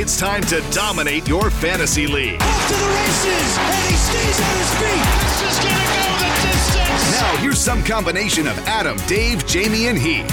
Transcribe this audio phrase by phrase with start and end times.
[0.00, 2.40] It's time to dominate your fantasy league.
[2.40, 5.04] Off to the races, and he stays on his feet.
[5.20, 7.20] This is gonna go the distance.
[7.20, 10.28] Now, here's some combination of Adam, Dave, Jamie, and Heath.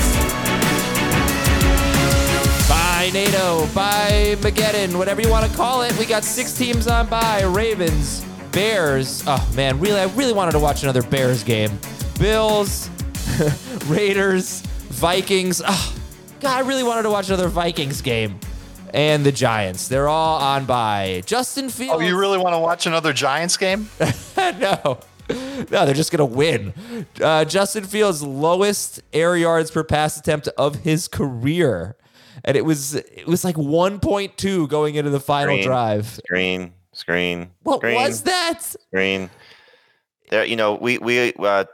[2.69, 3.67] By NATO.
[3.73, 4.97] by Mageddon.
[4.97, 5.97] Whatever you want to call it.
[5.99, 9.23] We got six teams on bye Ravens, Bears.
[9.27, 9.79] Oh, man.
[9.79, 11.71] Really, I really wanted to watch another Bears game.
[12.19, 12.89] Bills,
[13.87, 15.61] Raiders, Vikings.
[15.65, 15.94] Oh,
[16.45, 18.39] God, I really wanted to watch another Vikings game.
[18.93, 19.87] And the Giants.
[19.87, 21.23] They're all on bye.
[21.25, 21.95] Justin Fields.
[21.95, 23.89] Oh, you really want to watch another Giants game?
[24.37, 24.99] no.
[25.27, 26.71] No, they're just going to win.
[27.19, 31.95] Uh, Justin Fields' lowest air yards per pass attempt of his career.
[32.43, 36.05] And it was it was like 1.2 going into the final Screen, drive.
[36.05, 37.49] Screen, screen.
[37.63, 38.61] What screen, was that?
[38.61, 39.31] Screen.
[40.29, 41.65] There, you know, we we uh,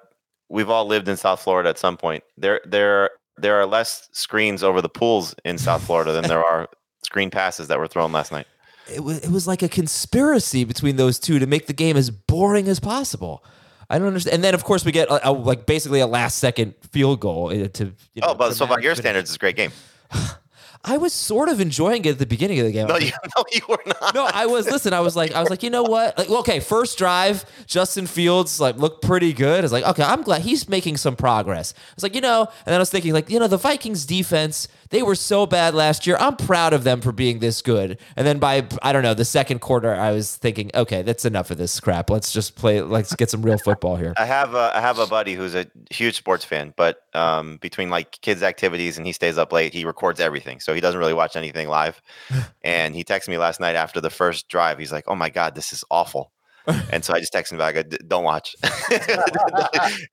[0.48, 2.24] we've all lived in South Florida at some point.
[2.38, 3.10] There, there,
[3.42, 6.70] there are less screens over the pools in South Florida than there are
[7.04, 8.48] screen passes that were thrown last night.
[8.94, 12.10] It was, it was like a conspiracy between those two to make the game as
[12.10, 13.44] boring as possible.
[13.90, 14.36] I don't understand.
[14.36, 17.50] And then, of course, we get a, a, like basically a last second field goal
[17.50, 17.94] uh, to.
[18.14, 19.72] You know, oh, but so by your standards, it's a great game.
[20.84, 22.88] I was sort of enjoying it at the beginning of the game.
[22.88, 24.16] No, you, no, you were not.
[24.16, 24.66] no, I was.
[24.66, 26.18] Listen, I was like, I was like, you know what?
[26.18, 29.60] Like, okay, first drive, Justin Fields like looked pretty good.
[29.60, 31.74] I was like, okay, I'm glad he's making some progress.
[31.78, 34.06] I was like, you know, and then I was thinking, like, you know, the Vikings
[34.06, 36.18] defense, they were so bad last year.
[36.20, 37.98] I'm proud of them for being this good.
[38.16, 41.50] And then by I don't know the second quarter, I was thinking, okay, that's enough
[41.50, 42.10] of this crap.
[42.10, 42.82] Let's just play.
[42.82, 44.14] Let's get some real football here.
[44.18, 47.90] I have a, I have a buddy who's a huge sports fan, but um, between
[47.90, 51.14] like kids' activities and he stays up late, he records everything, so he doesn't really
[51.14, 52.02] watch anything live.
[52.64, 54.78] and he texted me last night after the first drive.
[54.78, 56.32] He's like, "Oh my god, this is awful."
[56.92, 57.76] and so I just texted him back,
[58.08, 58.56] "Don't watch."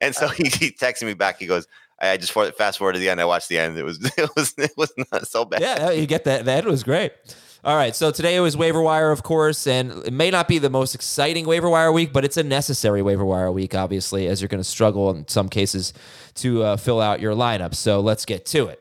[0.01, 1.39] and so he, he texted me back.
[1.39, 1.67] He goes,
[2.01, 3.21] "I just fast forward to the end.
[3.21, 3.77] I watched the end.
[3.79, 6.45] It was it was it was not so bad." Yeah, you get that.
[6.45, 7.13] That was great.
[7.65, 10.59] All right, so today it was waiver wire, of course, and it may not be
[10.59, 14.41] the most exciting waiver wire week, but it's a necessary waiver wire week, obviously, as
[14.41, 15.93] you're going to struggle in some cases
[16.35, 17.75] to uh, fill out your lineup.
[17.75, 18.81] So let's get to it.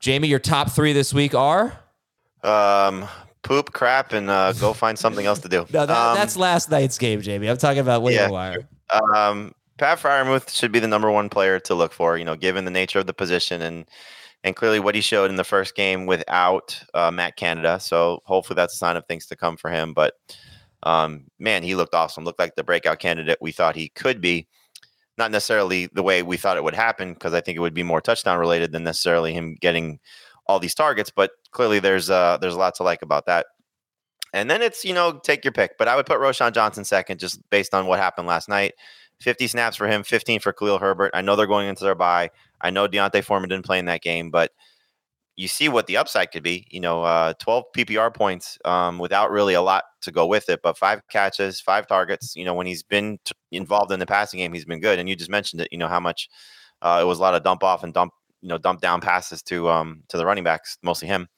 [0.00, 1.78] Jamie, your top three this week are
[2.42, 3.08] Um,
[3.42, 5.66] poop, crap, and uh, go find something else to do.
[5.72, 7.48] No, that, Um, that's last night's game, Jamie.
[7.48, 8.28] I'm talking about waiver Yeah.
[8.28, 8.68] wire.
[8.90, 12.16] Um, Pat Freiermuth should be the number one player to look for.
[12.16, 13.86] You know, given the nature of the position and
[14.44, 17.80] and clearly what he showed in the first game without uh, Matt Canada.
[17.80, 19.92] So hopefully that's a sign of things to come for him.
[19.94, 20.14] But
[20.84, 22.24] um, man, he looked awesome.
[22.24, 24.46] Looked like the breakout candidate we thought he could be.
[25.18, 27.82] Not necessarily the way we thought it would happen, because I think it would be
[27.82, 29.98] more touchdown related than necessarily him getting
[30.46, 31.10] all these targets.
[31.10, 33.46] But clearly, there's uh, there's a lot to like about that.
[34.32, 37.18] And then it's you know take your pick, but I would put Roschon Johnson second,
[37.18, 38.74] just based on what happened last night.
[39.20, 41.10] 50 snaps for him, 15 for Khalil Herbert.
[41.12, 42.30] I know they're going into their bye.
[42.60, 44.52] I know D'Onta Foreman didn't play in that game, but
[45.38, 46.66] you see what the upside could be.
[46.68, 50.60] You know, uh, 12 PPR points um, without really a lot to go with it,
[50.64, 52.34] but five catches, five targets.
[52.34, 54.98] You know, when he's been t- involved in the passing game, he's been good.
[54.98, 55.68] And you just mentioned it.
[55.70, 56.28] You know how much
[56.82, 58.12] uh, it was a lot of dump off and dump,
[58.42, 61.28] you know, dump down passes to um to the running backs, mostly him.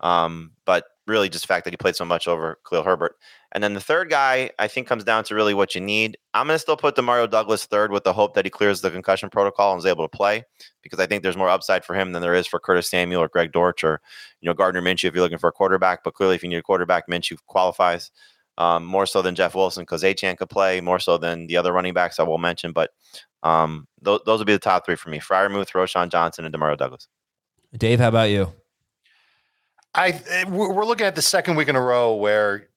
[0.00, 3.14] Um, but really, just the fact that he played so much over Khalil Herbert.
[3.54, 6.18] And then the third guy, I think, comes down to really what you need.
[6.34, 8.90] I'm going to still put Demario Douglas third with the hope that he clears the
[8.90, 10.42] concussion protocol and is able to play
[10.82, 13.28] because I think there's more upside for him than there is for Curtis Samuel or
[13.28, 14.00] Greg Dortch or,
[14.40, 16.02] you know, Gardner Minshew if you're looking for a quarterback.
[16.02, 18.10] But clearly, if you need a quarterback, Minshew qualifies
[18.58, 21.72] um, more so than Jeff Wilson because Achane could play, more so than the other
[21.72, 22.72] running backs I will mention.
[22.72, 22.90] But
[23.44, 26.76] um, th- those will be the top three for me Freiermuth, Roschon Johnson, and Demario
[26.76, 27.06] Douglas.
[27.76, 28.52] Dave, how about you?
[29.94, 32.68] I eh, we're we're looking at the second week in a row where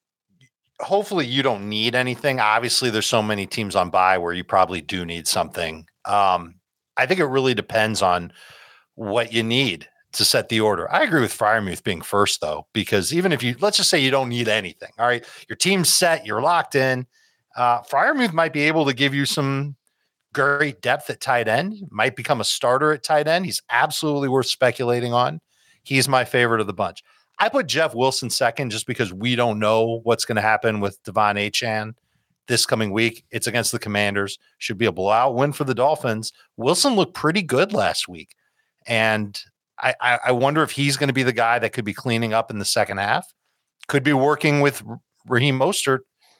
[0.79, 2.39] hopefully you don't need anything.
[2.39, 5.87] Obviously, there's so many teams on bye where you probably do need something.
[6.05, 6.55] Um,
[6.97, 8.31] I think it really depends on
[8.95, 10.91] what you need to set the order.
[10.91, 14.11] I agree with Freiermuth being first though, because even if you let's just say you
[14.11, 17.05] don't need anything, all right, your team's set, you're locked in.
[17.55, 19.75] Uh, Freiermuth might be able to give you some
[20.33, 21.75] great depth at tight end.
[21.89, 23.45] Might become a starter at tight end.
[23.45, 25.41] He's absolutely worth speculating on.
[25.83, 27.03] He's my favorite of the bunch.
[27.39, 31.01] I put Jeff Wilson second just because we don't know what's going to happen with
[31.03, 31.93] Devon Achane
[32.47, 33.25] this coming week.
[33.31, 34.39] It's against the Commanders.
[34.57, 36.33] Should be a blowout win for the Dolphins.
[36.55, 38.35] Wilson looked pretty good last week.
[38.87, 39.39] And
[39.79, 42.33] I, I, I wonder if he's going to be the guy that could be cleaning
[42.33, 43.31] up in the second half,
[43.87, 44.81] could be working with
[45.27, 45.99] Raheem Mostert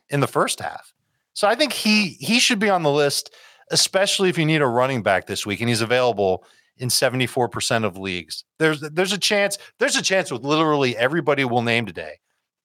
[0.09, 0.93] in the first half.
[1.33, 3.33] So I think he he should be on the list,
[3.69, 6.43] especially if you need a running back this week and he's available
[6.79, 8.43] in 74% of leagues.
[8.59, 12.19] There's there's a chance there's a chance with literally everybody we'll name today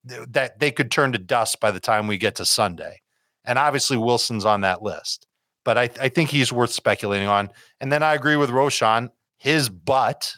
[0.04, 3.00] that they could turn to dust by the time we get to Sunday.
[3.44, 5.26] And obviously Wilson's on that list.
[5.64, 7.50] But I, I think he's worth speculating on.
[7.80, 9.10] And then I agree with Roschon.
[9.38, 10.34] His butt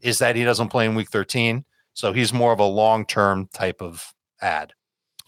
[0.00, 1.64] is that he doesn't play in week 13.
[1.94, 4.72] So he's more of a long-term type of ad.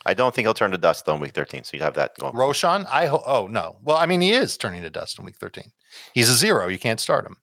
[0.06, 1.64] I don't think he'll turn to dust though in week 13.
[1.64, 2.35] So you have that going.
[2.35, 3.76] Roschon, I ho- oh no.
[3.82, 5.70] Well, I mean he is turning to dust in week 13.
[6.12, 6.69] He's a zero.
[6.69, 7.37] You can't start him.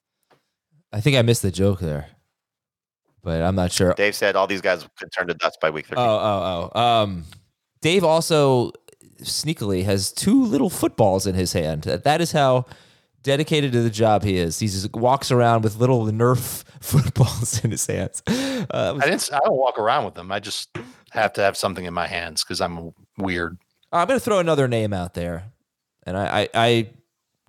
[0.92, 2.08] I think I missed the joke there,
[3.22, 3.94] but I'm not sure.
[3.94, 6.04] Dave said all these guys could turn to dust by week 13.
[6.04, 6.80] Oh, oh, oh.
[6.80, 7.24] Um,
[7.80, 8.72] Dave also
[9.22, 11.82] sneakily has two little footballs in his hand.
[11.82, 12.66] That that is how
[13.22, 14.58] dedicated to the job he is.
[14.58, 18.22] He just walks around with little Nerf footballs in his hands.
[18.26, 19.30] Uh, I didn't.
[19.32, 20.30] I don't walk around with them.
[20.30, 20.76] I just
[21.10, 23.58] have to have something in my hands because I'm weird.
[23.92, 25.52] I'm going to throw another name out there,
[26.04, 26.90] and I, I, I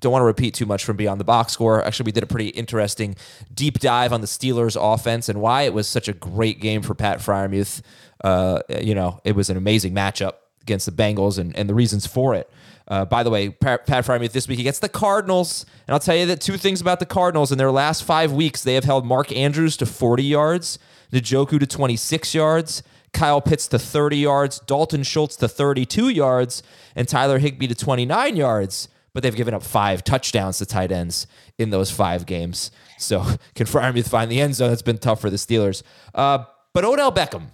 [0.04, 1.84] don't want to repeat too much from beyond the box score.
[1.84, 3.16] Actually, we did a pretty interesting
[3.54, 6.94] deep dive on the Steelers' offense and why it was such a great game for
[6.94, 7.82] Pat Freiermuth.
[8.24, 12.06] Uh, you know, it was an amazing matchup against the Bengals and, and the reasons
[12.06, 12.50] for it.
[12.88, 16.16] Uh, by the way, Pat, Freiermuth this week he gets the Cardinals, and I'll tell
[16.16, 17.52] you that two things about the Cardinals.
[17.52, 20.80] In their last five weeks, they have held Mark Andrews to 40 yards,
[21.12, 22.84] Njoku to 26 yards,
[23.14, 26.62] Kyle Pitts to 30 yards, Dalton Schultz to 32 yards,
[26.96, 28.90] and Tyler Higbee to 29 yards.
[29.14, 31.28] But they've given up five touchdowns to tight ends
[31.58, 32.72] in those five games.
[32.98, 33.22] So
[33.56, 34.70] can Freiermuth find the end zone?
[34.70, 35.84] That's been tough for the Steelers.
[36.16, 37.48] Uh, but Odell Beckham,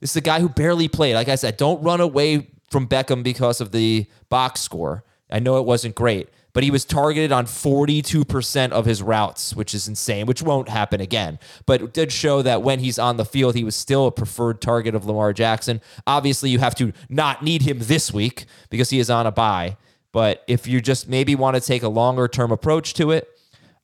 [0.00, 1.14] this is a guy who barely played.
[1.14, 5.04] Like I said, don't run away from Beckham because of the box score.
[5.30, 9.74] I know it wasn't great, but he was targeted on 42% of his routes, which
[9.74, 11.38] is insane, which won't happen again.
[11.66, 14.94] But did show that when he's on the field, he was still a preferred target
[14.94, 15.80] of Lamar Jackson.
[16.06, 19.76] Obviously, you have to not need him this week because he is on a bye.
[20.14, 23.28] But if you just maybe want to take a longer term approach to it,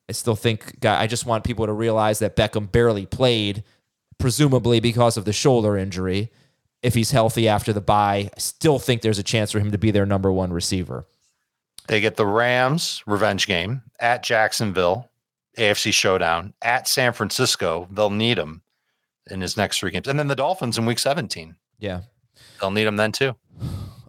[0.09, 3.65] I still think I just want people to realize that Beckham barely played,
[4.17, 6.31] presumably because of the shoulder injury.
[6.85, 9.77] If he's healthy after the bye, I still think there's a chance for him to
[9.77, 11.05] be their number one receiver.
[11.89, 15.11] They get the Rams revenge game at Jacksonville,
[15.59, 17.89] AFC showdown at San Francisco.
[17.91, 18.63] They'll need him
[19.29, 21.57] in his next three games, and then the Dolphins in Week 17.
[21.81, 22.03] Yeah.
[22.61, 23.35] They'll need him then too.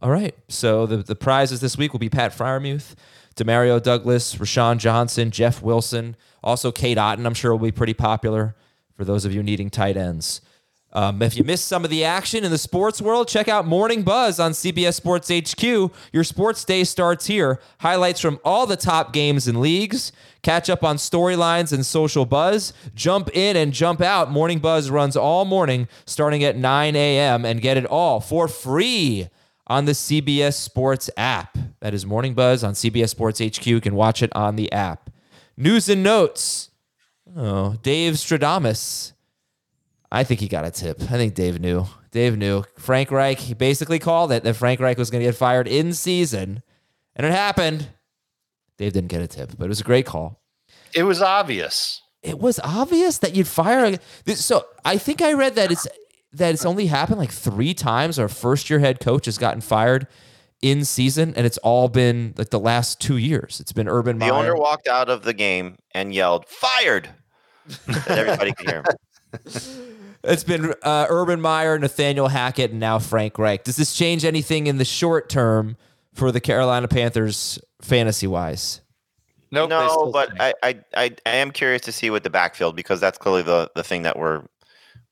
[0.01, 0.36] All right.
[0.48, 2.96] So the, the prizes this week will be Pat Freiermuth,
[3.36, 7.25] Demario Douglas, Roschon Johnson, Jeff Wilson, also Cade Otton.
[7.25, 8.55] I'm sure will be pretty popular
[8.96, 10.41] for those of you needing tight ends.
[10.93, 14.03] Um, if you missed some of the action in the sports world, check out Morning
[14.03, 15.63] Buzz on CBS Sports HQ.
[16.12, 17.62] Your sports day starts here.
[17.79, 20.12] Highlights from all the top games and leagues.
[20.41, 22.74] Catch up on storylines and social buzz.
[22.93, 24.31] Jump in and jump out.
[24.31, 27.46] Morning Buzz runs all morning starting at 9 a.m.
[27.46, 29.29] and get it all for free
[29.72, 31.58] on the CBS Sports app.
[31.80, 33.66] That is Morning Buzz on CBS Sports HQ.
[33.66, 35.10] You can watch it on the app.
[35.56, 36.72] News and notes.
[37.38, 39.13] Oh, Dave Stradamus.
[40.12, 41.01] I think he got a tip.
[41.04, 41.86] I think Dave knew.
[42.12, 42.66] Dave knew.
[42.78, 45.94] Frank Reich, he basically called it that Frank Reich was going to get fired in
[45.94, 46.62] season.
[47.16, 47.88] And it happened.
[48.78, 50.42] Dave didn't get a tip, but it was a great call.
[50.94, 52.01] It was obvious.
[52.22, 53.98] It was obvious that you'd fire.
[54.28, 55.88] a- So I think I read that it's
[56.33, 58.17] that it's only happened like three times.
[58.19, 60.07] Our first year head coach has gotten fired
[60.61, 63.59] in season, and it's all been like the last two years.
[63.59, 64.33] It's been Urban The Meyer.
[64.33, 67.09] owner walked out of the game and yelled, "Fired!"
[67.88, 69.88] and everybody could hear him.
[70.23, 73.63] It's been uh, Urban Meyer, Nathaniel Hackett, and now Frank Reich.
[73.63, 75.77] Does this change anything in the short term
[76.13, 78.81] for the Carolina Panthers fantasy wise?
[79.50, 80.39] Nope, they no, but.
[80.39, 83.71] I, I, I, I am curious to see with the backfield because that's clearly the,
[83.75, 84.43] the thing that we're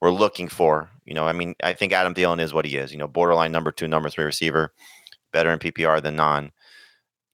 [0.01, 0.89] we're looking for.
[1.05, 2.91] You know, I mean, I think Adam Thielen is what he is.
[2.91, 4.73] You know, borderline number two, number three receiver,
[5.31, 6.51] better in PPR than non.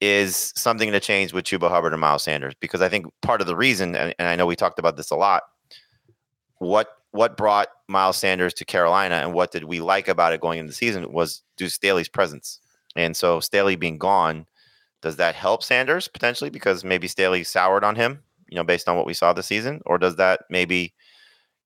[0.01, 3.48] Is something to change with Chuba Hubbard and Miles Sanders because I think part of
[3.48, 5.43] the reason, and, and I know we talked about this a lot,
[6.57, 10.60] what what brought Miles Sanders to Carolina and what did we like about it going
[10.60, 12.60] into the season was Deuce Staley's presence.
[12.98, 14.45] And so Staley being gone,
[15.01, 18.98] does that help Sanders potentially because maybe Staley soured on him, you know, based on
[18.98, 20.93] what we saw this season, or does that maybe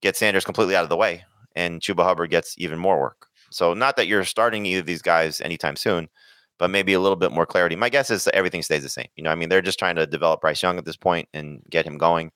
[0.01, 1.24] get Sanders completely out of the way
[1.56, 3.27] and Chuba Hubbard gets even more work?
[3.51, 6.10] So not that you're starting either of these guys anytime soon,
[6.58, 7.75] but maybe a little bit more clarity.
[7.75, 9.08] My guess is that everything stays the same.
[9.15, 11.63] You know, I mean, they're just trying to develop Bryce Young at this point and
[11.70, 12.32] get him going.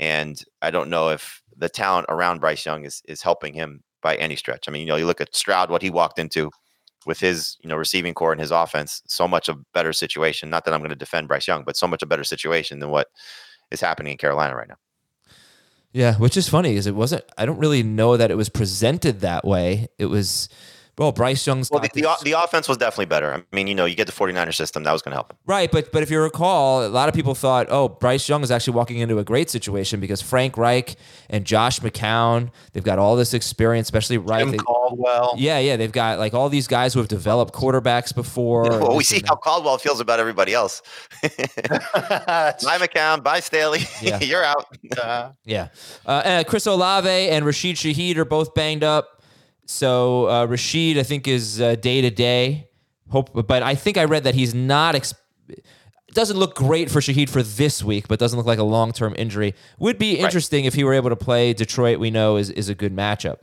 [0.00, 4.16] And I don't know if the talent around Bryce Young is is helping him by
[4.16, 4.68] any stretch.
[4.68, 6.50] I mean, you know, you look at Stroud, what he walked into
[7.06, 10.50] with his, you know, receiving corps and his offense, so much a better situation.
[10.50, 12.90] Not that I'm going to defend Bryce Young, but so much a better situation than
[12.90, 13.08] what
[13.70, 14.76] is happening in Carolina right now.
[15.98, 17.24] Yeah, which is funny because it wasn't.
[17.36, 19.88] I don't really know that it was presented that way.
[19.98, 20.48] It was,
[20.98, 23.32] well, Bryce Young's Well, the, got the, the offense was definitely better.
[23.32, 25.38] I mean, you know, you get the 49er system, that was going to help him.
[25.46, 28.50] Right, but but if you recall, a lot of people thought, oh, Bryce Young is
[28.50, 30.96] actually walking into a great situation because Frank Reich
[31.30, 34.40] and Josh McCown, they've got all this experience, especially Reich.
[34.40, 35.34] Jim they- Caldwell.
[35.36, 38.62] yeah, yeah, they've got like all these guys who have developed quarterbacks before.
[38.68, 39.36] well, we see how.
[39.36, 40.82] Caldwell feels about everybody else.
[41.22, 43.22] Bye, McCown.
[43.22, 43.80] Bye, Staley.
[44.02, 44.18] Yeah.
[44.22, 44.66] You're out.
[45.00, 45.68] uh, Yeah,
[46.06, 49.17] uh, Chris Olave and Rashid Shaheed are both banged up.
[49.70, 52.68] So uh, Rashid, I think, is day to day.
[53.10, 54.94] Hope, but I think I read that he's not.
[54.94, 55.14] Ex-
[55.48, 58.92] it doesn't look great for Shaheed for this week, but doesn't look like a long
[58.92, 59.54] term injury.
[59.78, 61.52] Would be interesting if he were able to play.
[61.52, 63.38] Detroit, we know, is, is a good matchup.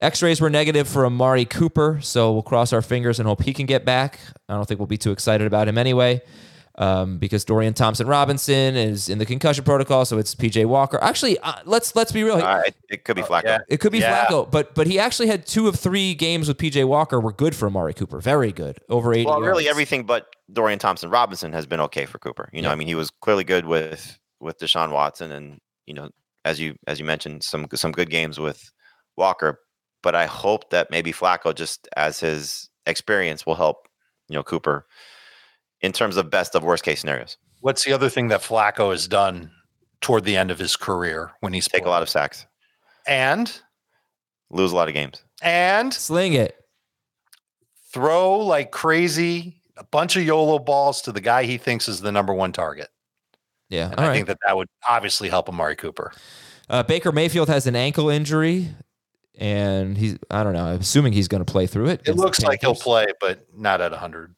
[0.00, 3.52] X rays were negative for Amari Cooper, so we'll cross our fingers and hope he
[3.52, 4.20] can get back.
[4.48, 6.22] I don't think we'll be too excited about him anyway.
[6.80, 10.96] Um, because Dorian Thompson Robinson is in the concussion protocol, so it's PJ Walker.
[11.02, 12.34] Actually, uh, let's let's be real.
[12.36, 12.72] All right.
[12.88, 13.42] It could be Flacco.
[13.46, 13.58] yeah.
[13.68, 14.26] It could be Yeah.
[14.26, 17.56] Flacco, but but he actually had two of three games with PJ Walker were good
[17.56, 18.20] for Amari Cooper.
[18.20, 19.26] Very good, over eight.
[19.26, 19.74] Well, really, yards.
[19.74, 22.48] everything but Dorian Thompson Robinson has been okay for Cooper.
[22.52, 22.74] You know, Yeah.
[22.74, 26.10] I mean, he was clearly good with with Deshaun Watson, and you know,
[26.44, 28.70] as you as you mentioned, some some good games with
[29.16, 29.58] Walker.
[30.04, 33.88] But I hope that maybe Flacco, just as his experience, will help
[34.28, 34.86] you know Cooper
[35.80, 37.36] in terms of best of worst case scenarios.
[37.60, 39.50] What's the other thing that Flacco has done
[40.00, 42.46] toward the end of his career when he's Take a lot of sacks,
[43.06, 43.60] and
[44.50, 45.22] lose a lot of games.
[45.42, 46.56] and sling it.
[47.92, 52.10] throw like crazy a bunch of YOLO balls to the guy he thinks is the
[52.12, 52.88] number one target.
[53.68, 54.14] Yeah, And I right.
[54.14, 56.12] think that that would obviously help Amari Cooper.
[56.68, 58.68] Uh, Baker Mayfield has an ankle injury,
[59.38, 60.64] and he's I don't know.
[60.66, 62.02] I'm assuming he's going to play through it.
[62.06, 64.34] It looks like he'll play, but not at 100.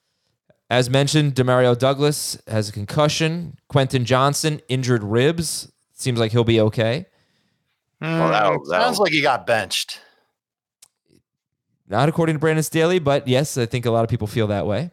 [0.70, 3.58] As mentioned, Demario Douglas has a concussion.
[3.68, 5.70] Quentin Johnston injured ribs.
[5.94, 7.06] Seems like he'll be okay.
[8.00, 10.00] Well, that'll- Mm, that'll- sounds like he got benched.
[11.88, 14.64] Not according to Brandon Staley, but yes, I think a lot of people feel that
[14.66, 14.90] way.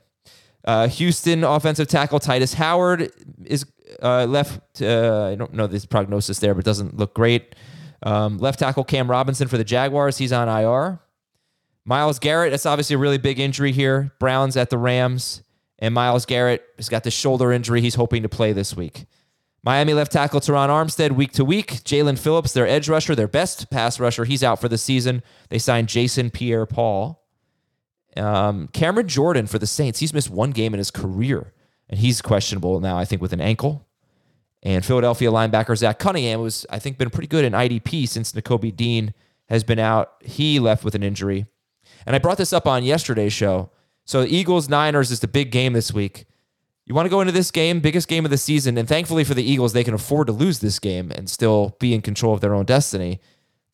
[0.65, 3.11] Uh, Houston offensive tackle Tytus Howard
[3.45, 3.65] is
[4.01, 4.81] uh, left.
[4.81, 7.55] Uh, I don't know this prognosis there, but doesn't look great.
[8.03, 10.17] Um, left tackle Cam Robinson for the Jaguars.
[10.17, 10.99] He's on IR.
[11.85, 14.11] Myles Garrett, that's obviously a really big injury here.
[14.19, 15.41] Browns at the Rams.
[15.79, 17.81] And Myles Garrett has got the shoulder injury.
[17.81, 19.05] He's hoping to play this week.
[19.63, 21.83] Miami left tackle Terron Armstead week to week.
[21.83, 25.21] Jaelan Phillips, their edge rusher, their best pass rusher, he's out for the season.
[25.49, 27.23] They signed Jason Pierre Paul.
[28.15, 31.53] Um, Cameron Jordan for the Saints, he's missed one game in his career,
[31.89, 33.85] and he's questionable now, I think, with an ankle.
[34.63, 38.75] And Philadelphia linebacker Zach Cunningham was, I think, been pretty good in IDP since Nakobe
[38.75, 39.13] Dean
[39.49, 40.13] has been out.
[40.21, 41.45] He left with an injury.
[42.05, 43.69] And I brought this up on yesterday's show.
[44.07, 46.25] So Eagles Niners is the big game this week.
[46.85, 49.33] You want to go into this game, biggest game of the season, and thankfully for
[49.33, 52.39] the Eagles, they can afford to lose this game and still be in control of
[52.39, 53.19] their own destiny.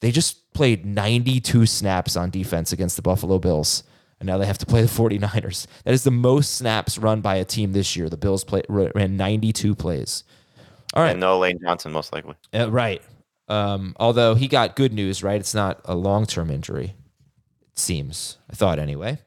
[0.01, 3.83] They just played 92 snaps on defense against the Buffalo Bills,
[4.19, 5.67] and now they have to play the 49ers.
[5.83, 8.09] That is the most snaps run by a team this year.
[8.09, 10.23] The Bills play, ran 92 plays.
[10.95, 11.11] All right.
[11.11, 12.33] And no Lane Johnson, most likely.
[12.51, 13.03] Uh, right.
[13.47, 15.39] Um, although he got good news, right?
[15.39, 16.95] It's not a long term injury,
[17.61, 18.39] it seems.
[18.49, 19.19] I thought anyway.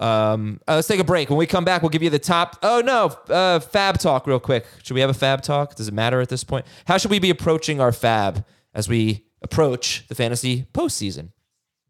[0.00, 1.28] Um, uh, let's take a break.
[1.28, 2.58] When we come back, we'll give you the top.
[2.62, 4.66] Oh no, uh, Fab talk real quick.
[4.82, 5.74] Should we have a Fab talk?
[5.74, 6.66] Does it matter at this point?
[6.86, 11.32] How should we be approaching our Fab as we approach the fantasy postseason?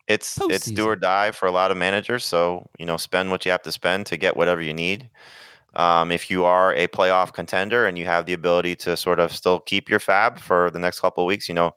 [0.09, 2.25] It's it's do or die for a lot of managers.
[2.25, 5.09] So you know, spend what you have to spend to get whatever you need.
[5.75, 9.33] Um, if you are a playoff contender and you have the ability to sort of
[9.33, 11.77] still keep your Fab for the next couple of weeks, you know,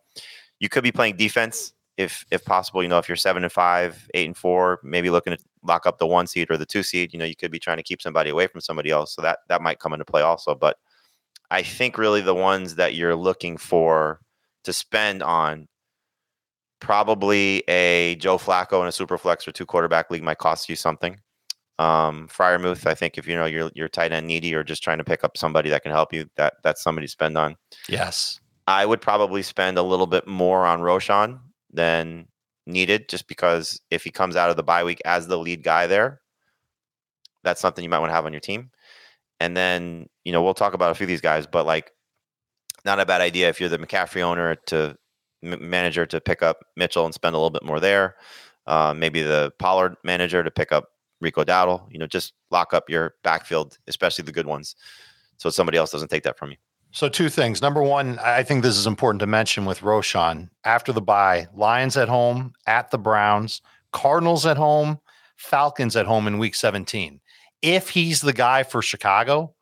[0.60, 2.82] you could be playing defense if if possible.
[2.82, 5.98] You know, if you're seven and five, eight and four, maybe looking to lock up
[5.98, 7.14] the one seed or the two seed.
[7.14, 9.16] You know, you could be trying to keep somebody away from somebody else.
[9.16, 10.56] So that that might come into play also.
[10.56, 10.78] But
[11.52, 14.20] I think really the ones that you're looking for
[14.64, 15.68] to spend on
[16.80, 20.76] probably a Joe Flacco and a super flex or two quarterback league might cost you
[20.76, 21.18] something.
[21.80, 25.00] Um, Freiermuth, I think if you know you're you're tight end needy or just trying
[25.00, 27.56] to pick up somebody that can help you, that that's somebody to spend on.
[27.90, 28.40] Yes.
[28.68, 31.40] I would probably spend a little bit more on Roschon
[31.72, 32.28] than
[32.66, 35.88] needed just because if he comes out of the bye week as the lead guy
[35.88, 36.22] there,
[37.44, 38.72] that's something you might want to have on your team.
[39.40, 41.92] And then, you know, we'll talk about a few of these guys, but like,
[42.86, 44.98] not a bad idea if you're the McCaffrey owner to
[45.44, 48.16] m- manager to pick up Mitchell and spend a little bit more there.
[48.68, 50.90] Uh, maybe the Pollard manager to pick up
[51.20, 51.92] Rico Dowdle.
[51.92, 54.76] You know, just lock up your backfield, especially the good ones,
[55.38, 56.58] so somebody else doesn't take that from you.
[56.94, 57.60] So two things.
[57.60, 60.50] Number one, I think this is important to mention with Roschon.
[60.64, 65.00] After the bye, Lions at home, at the Browns, Cardinals at home,
[65.36, 67.20] Falcons at home in week 17.
[67.64, 69.56] If he's the guy for Chicago,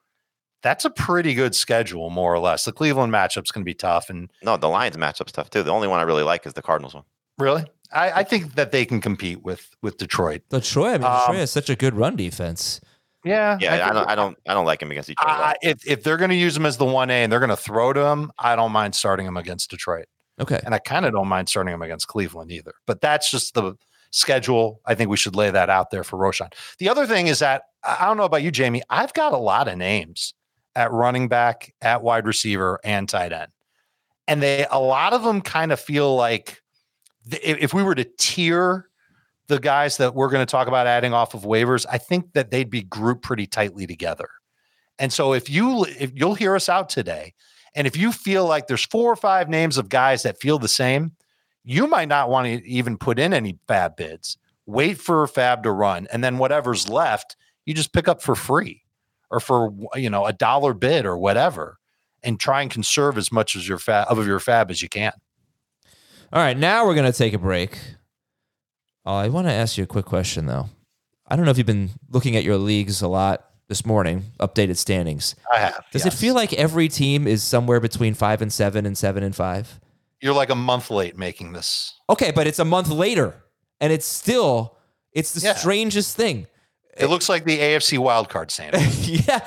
[0.62, 2.66] that's a pretty good schedule, more or less.
[2.66, 4.10] The Cleveland matchup's going to be tough.
[4.10, 5.64] And no, the Lions matchup's tough too.
[5.64, 7.06] The only one I really like is the Cardinals one.
[7.38, 7.64] Really?
[7.94, 10.42] I, I think that they can compete with with Detroit.
[10.50, 12.82] Detroit, I mean, Detroit um, has such a good run defense.
[13.24, 13.86] Yeah, yeah.
[13.86, 15.44] I, I don't, I don't, I don't like him against each other.
[15.44, 17.50] Uh, if if they're going to use him as the one A and they're going
[17.50, 20.06] to throw to him, I don't mind starting him against Detroit.
[20.40, 22.74] Okay, and I kind of don't mind starting him against Cleveland either.
[22.88, 23.76] But that's just the
[24.10, 24.82] schedule.
[24.86, 26.52] I think we should lay that out there for Roschon.
[26.80, 28.82] The other thing is that I don't know about you, Jamie.
[28.90, 30.34] I've got a lot of names
[30.76, 33.52] at running back, at wide receiver, and tight end,
[34.28, 36.62] and they a lot of them kind of feel like
[37.30, 38.90] if we were to tier
[39.52, 42.52] the guys that we're going to talk about adding off of waivers, I think that
[42.52, 44.30] they'd be grouped pretty tightly together.
[44.98, 47.34] And so if you if you'll hear us out today,
[47.76, 50.70] and if you feel like there's four or five names of guys that feel the
[50.70, 51.12] same,
[51.66, 54.38] you might not want to even put in any fab bids.
[54.66, 57.36] Wait for fab to run, and then whatever's left,
[57.66, 58.84] you just pick up for free
[59.30, 61.78] or for you know a dollar bid or whatever,
[62.24, 65.14] and try and conserve as much as your fab of your fab as you can.
[66.32, 67.78] All right, now we're going to take a break.
[69.06, 70.70] Uh, I want to ask you a quick question, though.
[71.28, 74.78] I don't know if you've been looking at your leagues a lot this morning, updated
[74.78, 75.36] standings.
[75.52, 75.86] I have.
[75.92, 76.14] Does yes.
[76.14, 79.80] it feel like every team is somewhere between five and seven and seven and five?
[80.20, 81.96] You're like a month late making this.
[82.10, 83.34] Okay, but it's a month later,
[83.80, 84.78] and it's still
[85.14, 85.56] it's the yeah.
[85.56, 86.48] strangest thing.
[86.98, 89.10] It looks like the AFC wildcard standings.
[89.28, 89.40] yeah,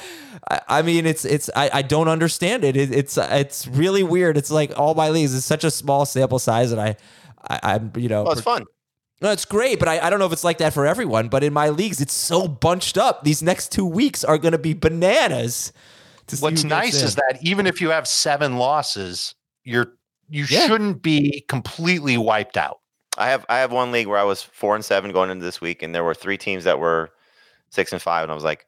[0.51, 2.77] I, I, mean it's it's I, I don't understand it.
[2.77, 2.91] it.
[2.93, 4.37] It's it's really weird.
[4.37, 6.97] It's like all my leagues is such a small sample size, and I,
[7.47, 8.23] I am you know.
[8.25, 8.65] Well, it's fun.
[9.21, 11.29] No, it's great, but I, I don't know if it's like that for everyone.
[11.29, 13.25] But in my leagues, it's so bunched up.
[13.25, 15.73] These next two weeks are going to be bananas.
[16.41, 19.93] What's nice is that even if you have seven losses, you're
[20.29, 20.67] you yeah.
[20.67, 22.81] shouldn't be completely wiped out.
[23.19, 25.61] I have I have one league where I was four and seven going into this
[25.61, 27.11] week, and there were three teams that were
[27.71, 28.67] six and five, and I was like,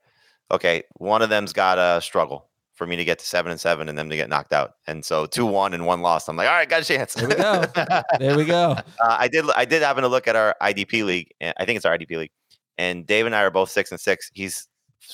[0.50, 3.88] okay, one of them's got a struggle for me to get to seven and seven
[3.88, 4.72] and them to get knocked out.
[4.86, 6.28] And so two one and one lost.
[6.28, 7.14] I'm like, all right, got a chance.
[7.14, 7.64] There we go.
[8.18, 8.76] there we go.
[8.98, 9.44] Uh, I did.
[9.50, 11.32] I did happen to look at our IDP league.
[11.40, 12.30] I think it's our IDP league.
[12.78, 14.30] And Dave and I are both six and six.
[14.32, 14.66] He's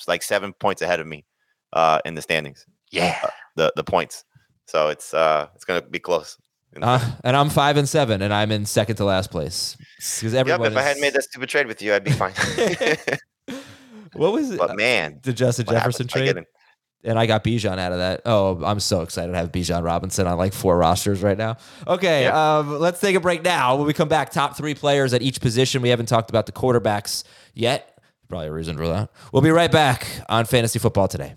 [0.07, 1.25] like seven points ahead of me
[1.73, 2.65] uh, in the standings.
[2.91, 4.25] Yeah, uh, the the points.
[4.67, 6.39] So it's uh it's gonna be close.
[6.81, 9.77] Uh, and I'm five and seven, and I'm in second to last place.
[9.97, 10.61] Because everyone.
[10.63, 10.77] Yep, if is...
[10.79, 12.33] I hadn't made that stupid trade with you, I'd be fine.
[14.15, 14.59] what was it?
[14.59, 16.37] But man, the Justin Jefferson trade
[17.05, 18.23] and I got Bijan out of that.
[18.25, 21.57] Oh, I'm so excited to have Bijan Robinson on like four rosters right now.
[21.87, 23.77] Okay, um, let's take a break now.
[23.77, 25.83] When we come back, top three players at each position.
[25.83, 28.01] We haven't talked about the quarterbacks yet.
[28.29, 29.11] Probably a reason for that.
[29.33, 31.35] We'll be right back on Fantasy Football today.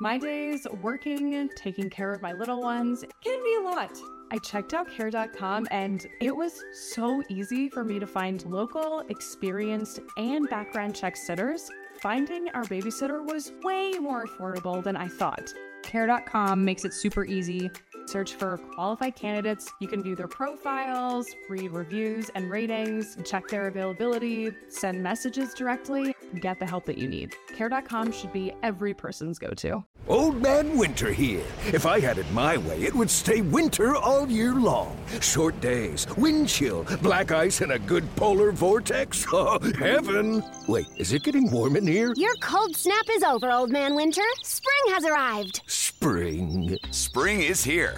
[0.00, 3.90] My days working, taking care of my little ones can be a lot.
[4.30, 10.00] I checked out care.com and it was so easy for me to find local, experienced,
[10.16, 11.68] and background check sitters.
[12.00, 15.52] Finding our babysitter was way more affordable than I thought.
[15.82, 17.72] Care.com makes it super easy.
[18.08, 19.70] Search for qualified candidates.
[19.80, 26.16] You can view their profiles, read reviews and ratings, check their availability, send messages directly,
[26.40, 27.36] get the help that you need.
[27.54, 29.84] Care.com should be every person's go to.
[30.08, 31.44] Old Man Winter here.
[31.66, 34.96] If I had it my way, it would stay winter all year long.
[35.20, 39.26] Short days, wind chill, black ice, and a good polar vortex.
[39.40, 40.42] Oh, heaven!
[40.66, 42.12] Wait, is it getting warm in here?
[42.16, 44.22] Your cold snap is over, Old Man Winter.
[44.42, 45.60] Spring has arrived.
[45.66, 46.78] Spring.
[46.90, 47.97] Spring is here,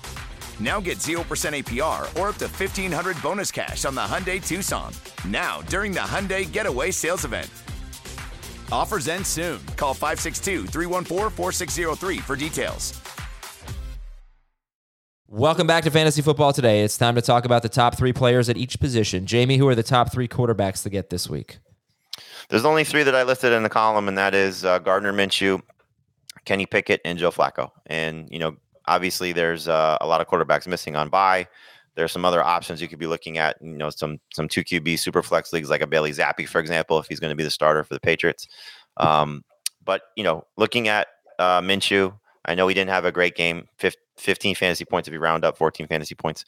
[0.61, 4.93] Now get 0% APR or up to 1500 bonus cash on the Hyundai Tucson.
[5.27, 7.49] Now, during the Hyundai Getaway Sales Event.
[8.71, 9.59] Offers end soon.
[9.75, 13.01] Call 562 314 4603 for details.
[15.27, 16.83] Welcome back to Fantasy Football Today.
[16.83, 19.25] It's time to talk about the top three players at each position.
[19.25, 21.59] Jamie, who are the top three quarterbacks to get this week?
[22.49, 25.61] There's only three that I listed in the column, and that is uh, Gardner Minshew,
[26.43, 27.71] Kenny Pickett, and Joe Flacco.
[27.85, 28.57] And you know,
[28.91, 31.47] obviously, there's uh, a lot of quarterbacks missing on bye.
[31.95, 33.57] There's some other options you could be looking at.
[33.61, 36.99] You know, some some two QB super flex leagues like a Bailey Zappe, for example,
[36.99, 38.47] if he's going to be the starter for the Patriots.
[38.97, 39.43] Um,
[39.83, 41.07] but you know, looking at
[41.39, 43.67] uh, Minshew, I know he didn't have a great game.
[44.17, 46.45] 15 fantasy points if you round up, 14 fantasy points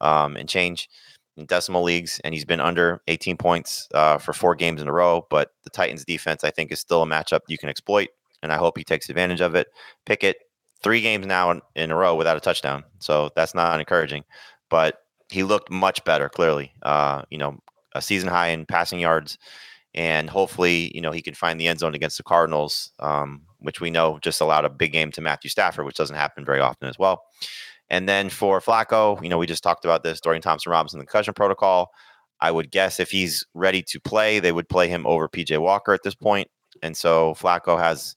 [0.00, 0.88] um, and change
[1.36, 4.92] in decimal leagues, and he's been under 18 points uh, for four games in a
[4.92, 5.26] row.
[5.30, 8.08] But the Titans' defense, I think, is still a matchup you can exploit,
[8.42, 9.68] and I hope he takes advantage of it.
[10.06, 10.36] Pickett,
[10.84, 14.22] three games now in, a row without a touchdown, so that's not encouraging.
[14.70, 14.98] But
[15.30, 16.72] he looked much better, clearly.
[16.82, 17.58] Uh, you know,
[17.94, 19.38] a season high in passing yards,
[19.94, 22.92] and hopefully, you know, he can find the end zone against the Cardinals.
[23.00, 26.44] Um, which we know just allowed a big game to Matthew Stafford, which doesn't happen
[26.44, 27.22] very often as well.
[27.88, 31.06] And then for Flacco, you know, we just talked about this Dorian Thompson Robinson, the
[31.06, 31.90] concussion protocol.
[32.40, 35.94] I would guess if he's ready to play, they would play him over PJ Walker
[35.94, 36.48] at this point.
[36.82, 38.14] And so Flacco has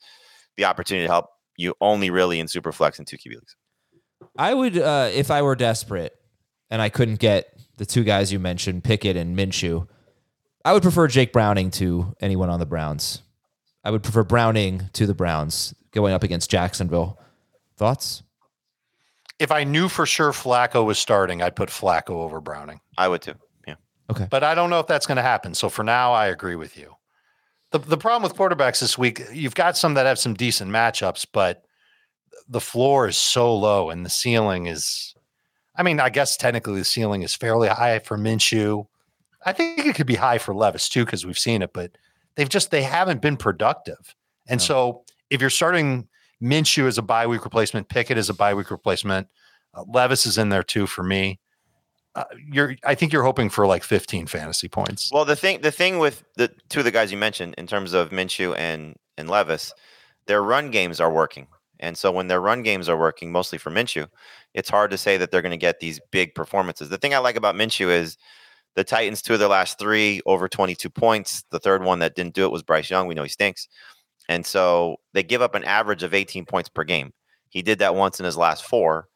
[0.58, 1.28] the opportunity to help
[1.58, 3.56] you only really in super flex and two QB leagues.
[4.38, 6.16] I would, uh, if I were desperate
[6.70, 9.88] and I couldn't get the two guys you mentioned, Pickett and Minshew,
[10.64, 13.22] I would prefer Jake Browning to anyone on the Browns.
[13.84, 17.20] I would prefer Browning to the Browns going up against Jacksonville.
[17.78, 18.24] Thoughts?
[19.40, 22.82] If I knew for sure Flacco was starting, I'd put Flacco over Browning.
[22.98, 23.36] I would too.
[23.68, 23.76] Yeah.
[24.10, 24.28] Okay.
[24.30, 25.54] But I don't know if that's going to happen.
[25.54, 26.96] So for now, I agree with you.
[27.72, 31.26] The, the problem with quarterbacks this week, you've got some that have some decent matchups,
[31.32, 31.64] but
[32.48, 35.14] the floor is so low and the ceiling is,
[35.76, 38.88] I mean, I guess technically the ceiling is fairly high for Minshew.
[39.46, 41.98] I think it could be high for Levis too, because we've seen it, but
[42.36, 44.16] they've just they haven't been productive.
[44.48, 44.66] And no.
[44.66, 46.08] so if you're starting
[46.42, 49.28] Minshew as a bye week replacement, Pickett as a bye week replacement,
[49.74, 51.40] uh, Levis is in there too for me.
[52.18, 55.12] Uh, you're I think you're hoping for like 15 fantasy points.
[55.12, 57.94] Well, the thing the thing with the two of the guys you mentioned in terms
[57.94, 59.72] of Minshew and and Levis,
[60.26, 61.46] their run games are working.
[61.80, 64.08] And so when their run games are working, mostly for Minshew,
[64.56, 66.90] it's hard to say that they're going to get these big performances.
[66.90, 68.18] The thing I like about Minshew is
[68.74, 71.44] the Titans, two of their last three, over 22 points.
[71.52, 73.06] The third one that didn't do it was Bryce Young.
[73.06, 73.68] We know he stinks.
[74.28, 77.14] And so they give up an average of 18 points per game.
[77.50, 79.08] He did that once in his last four.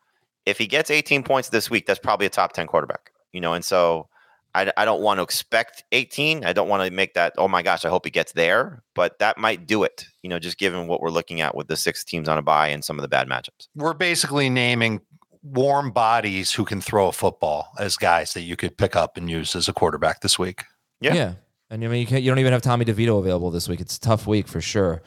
[0.45, 3.53] If he gets 18 points this week, that's probably a top 10 quarterback, you know.
[3.53, 4.07] And so
[4.53, 6.43] I, I don't want to expect 18.
[6.43, 9.19] I don't want to make that, oh my gosh, I hope he gets there, but
[9.19, 12.03] that might do it, you know, just given what we're looking at with the six
[12.03, 13.67] teams on a bye and some of the bad matchups.
[13.75, 15.01] We're basically naming
[15.43, 19.29] warm bodies who can throw a football as guys that you could pick up and
[19.29, 20.65] use as a quarterback this week.
[20.99, 21.13] Yeah.
[21.13, 21.33] Yeah.
[21.69, 23.79] And I mean, you, can't you don't even have Tommy DeVito available this week.
[23.79, 25.01] It's a tough week for sure.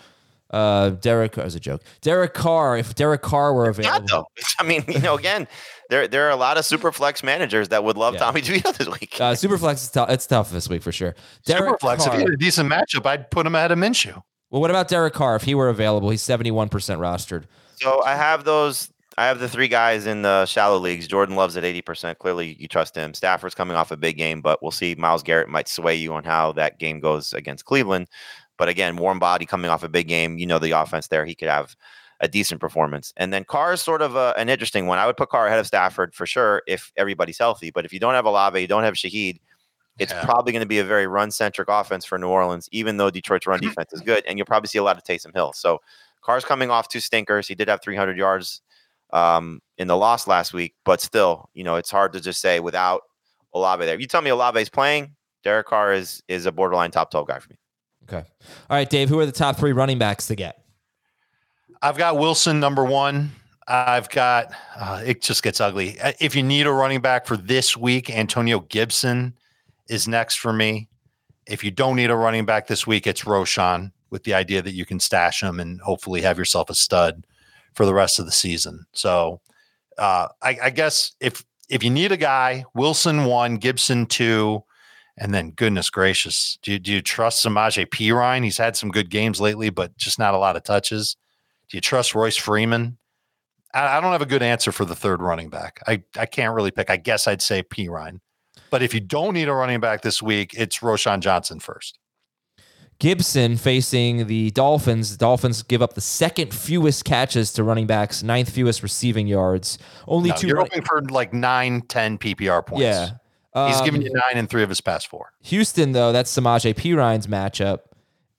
[0.50, 1.82] Uh, Derek as a joke.
[2.00, 4.26] Derek Carr, if Derek Carr were available, though.
[4.58, 5.48] I mean, you know, again,
[5.90, 8.20] there there are a lot of super flex managers that would love yeah.
[8.20, 9.20] Tommy DeVito this week.
[9.20, 10.10] Uh, super flex is tough.
[10.10, 11.14] It's tough this week for sure.
[11.44, 12.04] Derek super flex.
[12.04, 14.22] Carr, if he had a decent matchup, I'd put him at a Minshew.
[14.50, 15.34] Well, what about Derek Carr?
[15.34, 17.44] If he were available, he's seventy one percent rostered.
[17.76, 21.06] So I have those I have the three guys in the shallow leagues.
[21.06, 22.18] Jordan loves at 80%.
[22.18, 23.14] Clearly, you trust him.
[23.14, 24.96] Stafford's coming off a big game, but we'll see.
[24.96, 28.08] Myles Garrett might sway you on how that game goes against Cleveland.
[28.58, 30.38] But again, warm body coming off a big game.
[30.38, 31.24] You know the offense there.
[31.24, 31.74] He could have
[32.20, 33.12] a decent performance.
[33.16, 34.98] And then Carr is sort of a, an interesting one.
[34.98, 37.70] I would put Carr ahead of Stafford for sure if everybody's healthy.
[37.70, 39.40] But if you don't have Olave, you don't have Shaheed,
[39.98, 40.24] It's Yeah.
[40.24, 43.46] probably going to be a very run centric offense for New Orleans, even though Detroit's
[43.46, 44.24] run defense is good.
[44.26, 45.52] And you'll probably see a lot of Taysom Hill.
[45.54, 45.80] So
[46.22, 47.46] Carr's coming off two stinkers.
[47.48, 48.62] He did have 300 yards
[49.12, 52.58] um, in the loss last week, but still, you know, it's hard to just say
[52.60, 53.02] without
[53.52, 54.00] Olave there.
[54.00, 55.14] You tell me Olave's playing,
[55.44, 57.56] Derek Carr is is a borderline top 12 guy for me.
[58.04, 58.24] Okay.
[58.70, 59.08] All right, Dave.
[59.08, 60.62] Who are the top three running backs to get?
[61.82, 63.32] I've got Wilson number one.
[63.66, 65.98] I've got uh, it just gets ugly.
[66.00, 69.34] Uh, If you need a running back for this week, Antonio Gibson
[69.88, 70.88] is next for me.
[71.46, 74.74] If you don't need a running back this week, it's Roschon with the idea that
[74.74, 77.26] you can stash him and hopefully have yourself a stud
[77.74, 78.86] for the rest of the season.
[78.92, 79.40] So
[79.98, 84.62] uh, I, I guess if if you need a guy, Wilson one, Gibson two,
[85.18, 88.42] and then goodness gracious, do you, do you trust Samaje Perine?
[88.44, 91.16] He's had some good games lately, but just not a lot of touches.
[91.68, 92.98] Do you trust Royce Freeman?
[93.72, 95.80] I, I don't have a good answer for the third running back.
[95.86, 96.90] I, I can't really pick.
[96.90, 98.20] I guess I'd say Perine.
[98.70, 101.98] But if you don't need a running back this week, it's Roschon Johnson first.
[103.00, 105.10] Gibson facing the Dolphins.
[105.12, 109.78] The Dolphins give up the second fewest catches to running backs, ninth fewest receiving yards.
[110.06, 110.46] Only No, two.
[110.46, 112.82] you're running- hoping for like nine, 10 PPR points.
[112.82, 113.10] yeah.
[113.54, 115.32] He's Um, given you nine in three of his past four.
[115.42, 117.80] Houston, though, that's Samaje Perine's matchup.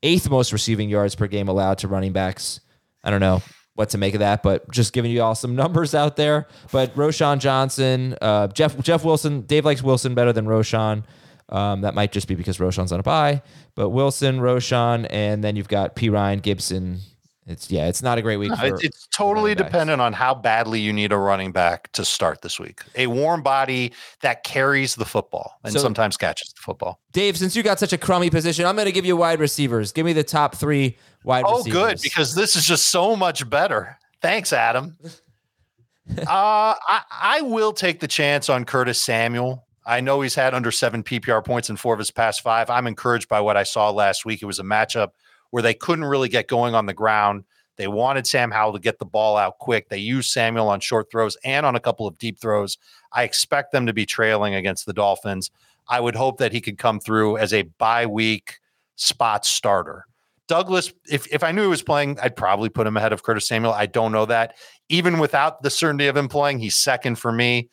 [0.04, 2.60] Eighth most receiving yards per game allowed to running backs.
[3.04, 3.42] I don't know
[3.76, 6.48] what to make of that, but just giving you all some numbers out there.
[6.72, 11.04] But Roschon Johnson, uh, Jeff Jeff Wilson, Dave likes Wilson better than Roschon.
[11.50, 13.42] Um, that might just be because Roschon's on a bye.
[13.76, 17.00] But Wilson, Roschon, and then you've got Perine, Gibson.
[17.48, 18.50] It's yeah, it's not a great week.
[18.50, 22.42] No, for, it's, totally dependent on how badly you need a running back to start
[22.42, 22.82] this week.
[22.96, 27.00] A warm body that carries the football and So- sometimes catches the football.
[27.12, 29.92] Dave, since you got such a crummy position, I'm going to give you wide receivers.
[29.92, 31.54] Give me the top three wide receivers.
[31.54, 32.02] Oh, receivers.
[32.02, 33.98] good, because this is just so much better.
[34.22, 34.98] Thanks, Adam.
[36.18, 39.68] uh, I, I will take the chance on Curtis Samuel.
[39.86, 42.72] I know he's had under seven PPR points in four of his past five.
[42.72, 44.42] I'm encouraged by what I saw last week.
[44.42, 45.10] It was a matchup
[45.52, 47.44] where they couldn't really get going on the ground.
[47.78, 49.90] They wanted Sam Howell to get the ball out quick.
[49.90, 52.78] They used Samuel on short throws and on a couple of deep throws.
[53.12, 55.52] I expect them to be trailing against the Dolphins.
[55.88, 58.60] I would hope that he could come through as a bye week
[58.96, 60.06] spot starter.
[60.48, 63.48] Douglas, if, if I knew he was playing, I'd probably put him ahead of Curtis
[63.48, 63.74] Samuel.
[63.74, 64.56] I don't know that.
[64.90, 67.70] Even without the certainty of him playing, he's second for me.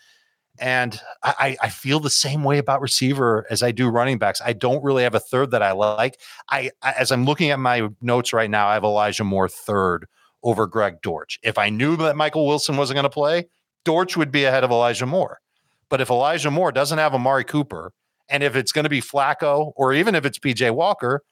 [0.62, 4.40] And I, I feel the same way about receiver as I do running backs.
[4.44, 6.20] I don't really have a third that I like.
[6.51, 10.07] I, as I'm looking at my notes right now, I have Elijah Moore third
[10.44, 11.40] over Greg Dortch.
[11.42, 13.48] If I knew that Michael Wilson wasn't going to play,
[13.85, 15.40] Dortch would be ahead of Elijah Moore.
[15.88, 17.92] But if Elijah Moore doesn't have Amari Cooper,
[18.29, 21.25] and if it's going to be Flacco, or even if it's PJ Walker,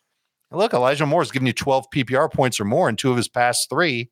[0.50, 3.28] look, Elijah Moore Moore's given you 12 PPR points or more in two of his
[3.28, 4.10] past three.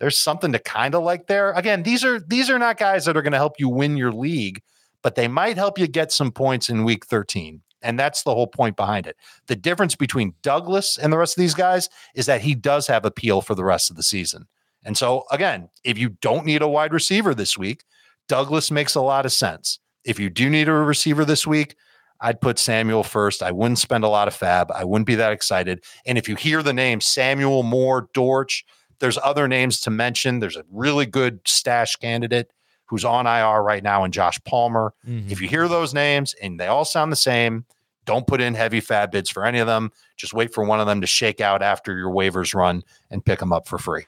[0.00, 1.52] There's something to kind of like there.
[1.52, 4.12] Again, these are these are not guys that are going to help you win your
[4.12, 4.62] league,
[5.02, 7.60] but they might help you get some points in week 13.
[7.82, 9.16] And that's the whole point behind it.
[9.46, 13.04] The difference between Douglas and the rest of these guys is that he does have
[13.04, 14.46] appeal for the rest of the season.
[14.84, 17.84] And so, again, if you don't need a wide receiver this week,
[18.28, 19.78] Douglas makes a lot of sense.
[20.04, 21.76] If you do need a receiver this week,
[22.20, 23.42] I'd put Samuel first.
[23.42, 24.70] I wouldn't spend a lot of fab.
[24.72, 25.82] I wouldn't be that excited.
[26.06, 28.64] And if you hear the name Samuel Moore, Dortch,
[29.00, 30.38] there's other names to mention.
[30.40, 32.50] There's a really good stash candidate
[32.86, 34.94] who's on IR right now and Josh Palmer.
[35.08, 35.30] Mhm.
[35.30, 37.64] If you hear those names and they all sound the same,
[38.04, 39.92] don't put in heavy fab bids for any of them.
[40.16, 43.38] Just wait for one of them to shake out after your waivers run and pick
[43.38, 44.06] them up for free.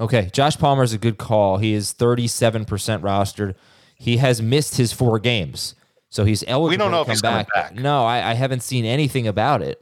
[0.00, 1.56] Okay, Josh Palmer is a good call.
[1.58, 3.54] He is 37% rostered.
[3.96, 5.74] He has missed his four games,
[6.08, 7.72] so he's eligible We don't know to if come he's coming back.
[7.72, 7.74] back.
[7.74, 9.80] No, I, I haven't seen anything about it.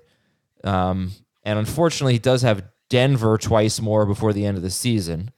[0.64, 1.12] Um,
[1.44, 5.30] and unfortunately, he does have Denver twice more before the end of the season.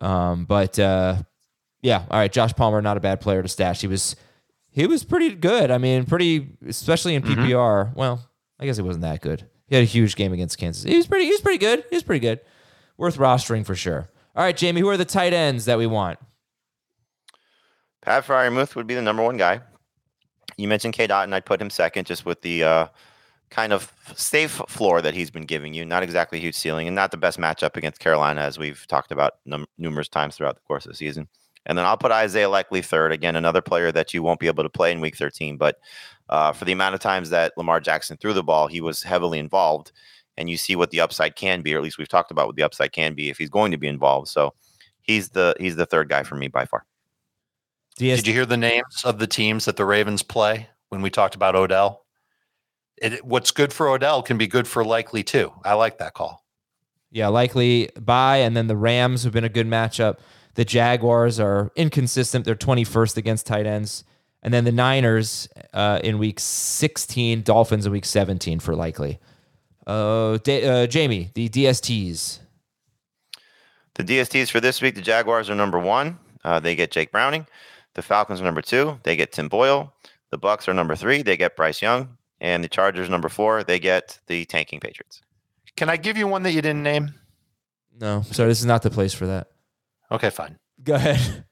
[0.00, 1.16] Um, but uh,
[1.82, 3.80] yeah, all right, Josh Palmer, not a bad player to stash.
[3.80, 4.16] He was
[4.70, 5.70] he was pretty good.
[5.70, 7.42] I mean, pretty especially in Mm-hmm.
[7.42, 7.94] PPR.
[7.94, 8.20] Well,
[8.58, 9.46] I guess he wasn't that good.
[9.66, 10.82] He had a huge game against Kansas.
[10.84, 11.26] He was pretty.
[11.26, 11.84] He was pretty good.
[11.90, 12.40] He was pretty good.
[12.96, 14.08] Worth rostering for sure.
[14.36, 16.18] All right, Jamie, who are the tight ends that we want?
[18.02, 19.60] Pat Freiermuth would be the number one guy.
[20.56, 21.06] You mentioned K.
[21.06, 22.86] Dot, and I'd put him second just with the uh,
[23.50, 25.84] kind of safe floor that he's been giving you.
[25.84, 29.12] Not exactly a huge ceiling, and not the best matchup against Carolina, as we've talked
[29.12, 31.28] about num- numerous times throughout the course of the season.
[31.66, 33.12] And then I'll put Isaiah Likely third.
[33.12, 35.78] Again, another player that you won't be able to play in Week 13, but
[36.28, 39.38] uh, for the amount of times that Lamar Jackson threw the ball, he was heavily
[39.38, 39.92] involved.
[40.36, 42.56] And you see what the upside can be, or at least we've talked about what
[42.56, 44.28] the upside can be if he's going to be involved.
[44.28, 44.54] So
[45.02, 46.86] he's the he's the third guy for me by far.
[47.96, 51.10] DS- Did you hear the names of the teams that the Ravens play when we
[51.10, 52.06] talked about Odell?
[53.00, 55.52] It, what's good for Odell can be good for Likely too.
[55.64, 56.44] I like that call.
[57.10, 60.18] Yeah, Likely bye, and then the Rams have been a good matchup.
[60.54, 64.04] The Jaguars are inconsistent; they're twenty first against tight ends.
[64.42, 69.18] And then the Niners uh, in week 16, Dolphins in week 17 for Likely.
[69.86, 72.38] Uh, Da- uh, Jamie, the DSTs.
[73.94, 76.18] The DSTs for this week, the Jaguars are number one.
[76.42, 77.46] Uh, they get Jake Browning.
[77.94, 78.98] The Falcons are number two.
[79.02, 79.92] They get Tim Boyle.
[80.30, 81.22] The Bucs are number three.
[81.22, 82.16] They get Bryce Young.
[82.40, 83.64] And the Chargers number four.
[83.64, 85.20] They get the tanking Patriots.
[85.76, 87.14] Can I give you one that you didn't name?
[87.98, 89.48] No, sorry, this is not the place for that.
[90.10, 90.58] Okay, fine.
[90.82, 91.44] Go ahead.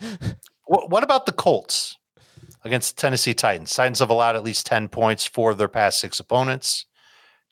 [0.66, 1.98] What, what about the Colts
[2.64, 3.74] against Tennessee Titans?
[3.74, 6.86] Titans have allowed at least 10 points for their past six opponents.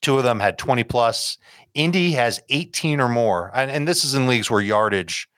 [0.01, 1.37] Two of them had 20 plus.
[1.75, 3.51] Indy has 18 or more.
[3.55, 5.29] And, and this is in leagues where yardage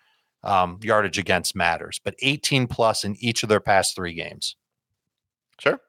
[0.45, 4.55] um, yardage against matters, but 18 plus in each of their past three games.
[5.59, 5.81] Sure.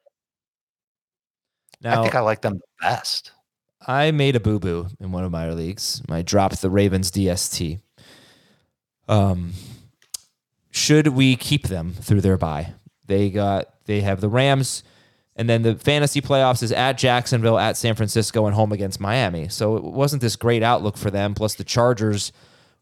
[1.83, 3.31] Now, I think I like them the best.
[3.85, 6.01] I made a boo boo in one of my leagues.
[6.09, 7.79] I dropped the Ravens DST.
[9.07, 9.53] Um,
[10.71, 12.73] should we keep them through their bye?
[13.05, 14.83] They got they have the Rams,
[15.35, 19.49] and then the fantasy playoffs is at Jacksonville, at San Francisco, and home against Miami.
[19.49, 21.33] So it wasn't this great outlook for them.
[21.33, 22.31] Plus the Chargers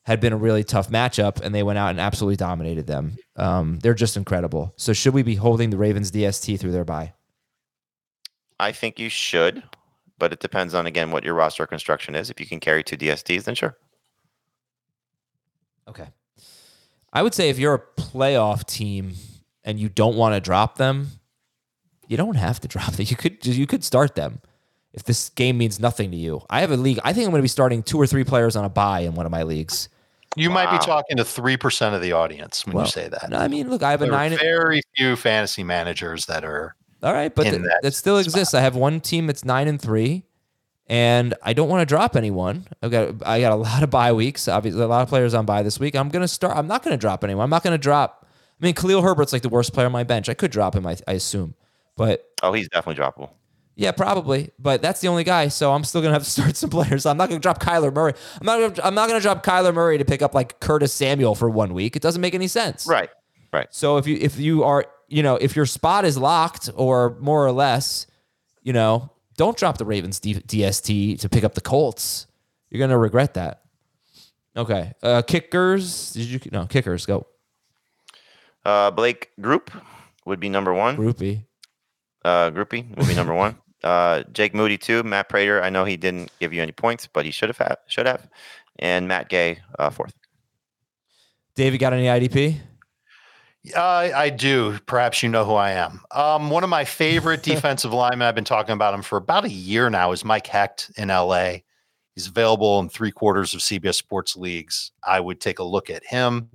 [0.03, 3.17] had been a really tough matchup, and they went out and absolutely dominated them.
[3.35, 4.73] Um, they're just incredible.
[4.77, 7.13] So should we be holding the Ravens DST through their bye?
[8.61, 9.63] I think you should,
[10.19, 12.29] but it depends on, again, what your roster construction is.
[12.29, 13.75] If you can carry two DSTs, then sure.
[15.87, 16.07] Okay.
[17.11, 19.13] I would say if you're a playoff team
[19.63, 21.07] and you don't want to drop them,
[22.07, 23.05] you don't have to drop them.
[23.09, 24.41] You could you could start them
[24.93, 26.41] if this game means nothing to you.
[26.49, 26.99] I have a league.
[27.03, 29.15] I think I'm going to be starting two or three players on a bye in
[29.15, 29.89] one of my leagues.
[30.37, 33.33] You might be talking to 3% of the audience when Well, you say that.
[33.33, 34.37] I mean, look, I have a There are nine.
[34.37, 38.25] very few fantasy managers that are All right, but th- that that still spot.
[38.25, 38.53] exists.
[38.53, 40.23] I have one team that's nine and three,
[40.87, 42.67] and I don't want to drop anyone.
[42.81, 44.47] I've got I got a lot of bye weeks.
[44.47, 45.95] Obviously, a lot of players on bye this week.
[45.95, 46.55] I'm gonna start.
[46.55, 47.43] I'm not gonna drop anyone.
[47.43, 48.27] I'm not gonna drop.
[48.61, 50.29] I mean, Khalil Herbert's like the worst player on my bench.
[50.29, 50.85] I could drop him.
[50.85, 51.55] I, I assume,
[51.97, 53.31] but Oh, he's definitely droppable.
[53.75, 54.51] yeah, probably.
[54.59, 55.47] But that's the only guy.
[55.47, 57.05] So I'm still gonna have to start some players.
[57.07, 58.13] I'm not gonna drop Kyler Murray.
[58.39, 58.75] I'm not.
[58.75, 61.73] Gonna, I'm not gonna drop Kyler Murray to pick up like Curtis Samuel for one
[61.73, 61.95] week.
[61.95, 62.85] It doesn't make any sense.
[62.85, 63.09] Right.
[63.51, 63.67] Right.
[63.71, 67.45] So if you if you are you know if your spot is locked or more
[67.45, 68.07] or less,
[68.63, 72.27] you know, don't drop the Ravens D- DST to pick up the Colts.
[72.69, 73.61] You're gonna regret that.
[74.55, 76.11] Okay, uh, kickers.
[76.13, 77.27] Did you no kickers go
[78.65, 79.69] Uh, Blake Grupe
[80.25, 80.97] would be number one.
[80.97, 81.45] groupie?
[82.23, 83.57] Uh, Groupie would be number one.
[83.83, 85.01] Uh, Jake Moody too.
[85.01, 85.59] Matt Prater.
[85.63, 88.29] I know he didn't give you any points, but he should have had, should have.
[88.77, 90.13] And Matt Gay uh, fourth.
[91.55, 92.59] David got any IDP?
[93.75, 94.79] I, I do.
[94.87, 96.01] Perhaps you know who I am.
[96.11, 99.49] Um, one of my favorite defensive linemen, I've been talking about him for about a
[99.49, 101.59] year now, is Mike Hoecht in LA.
[102.15, 104.91] He's available in three quarters of CBS Sports leagues.
[105.03, 106.49] I would take a look at him.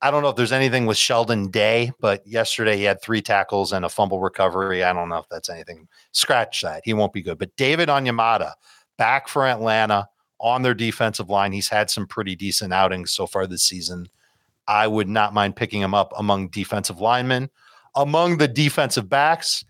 [0.00, 3.72] I don't know if there's anything with Sheldon Day, but yesterday he had three tackles
[3.72, 4.84] and a fumble recovery.
[4.84, 5.88] I don't know if that's anything.
[6.12, 6.82] Scratch that.
[6.84, 7.38] He won't be good.
[7.38, 8.52] But David Onyemata
[8.98, 11.52] back for Atlanta on their defensive line.
[11.52, 14.08] He's had some pretty decent outings so far this season.
[14.68, 17.50] I would not mind picking him up among defensive linemen.
[17.94, 19.64] Among the defensive backs,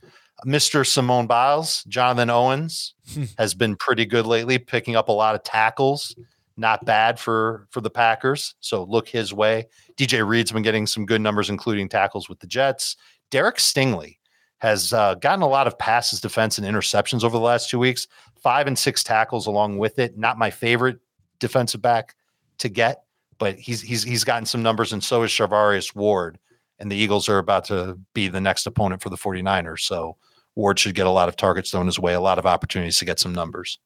[0.44, 0.86] Mr.
[0.86, 2.94] Simone Biles, Jonathan Owens
[3.38, 6.14] has been pretty good lately, picking up a lot of tackles.
[6.56, 8.54] Not bad for for the Packers.
[8.60, 9.66] So look his way.
[9.96, 12.96] DJ Reed's been getting some good numbers, including tackles with the Jets.
[13.30, 14.16] Derek Stingley
[14.58, 18.06] has uh, gotten a lot of passes, defense, and interceptions over the last two weeks.
[18.42, 20.16] Five and six tackles along with it.
[20.16, 20.98] Not my favorite
[21.40, 22.14] defensive back
[22.58, 23.02] to get,
[23.38, 26.38] but he's he's he's gotten some numbers, and so is Charvarius Ward.
[26.78, 29.80] And the Eagles are about to be the next opponent for the 49ers.
[29.80, 30.16] So
[30.56, 33.06] Ward should get a lot of targets thrown his way, a lot of opportunities to
[33.06, 33.78] get some numbers.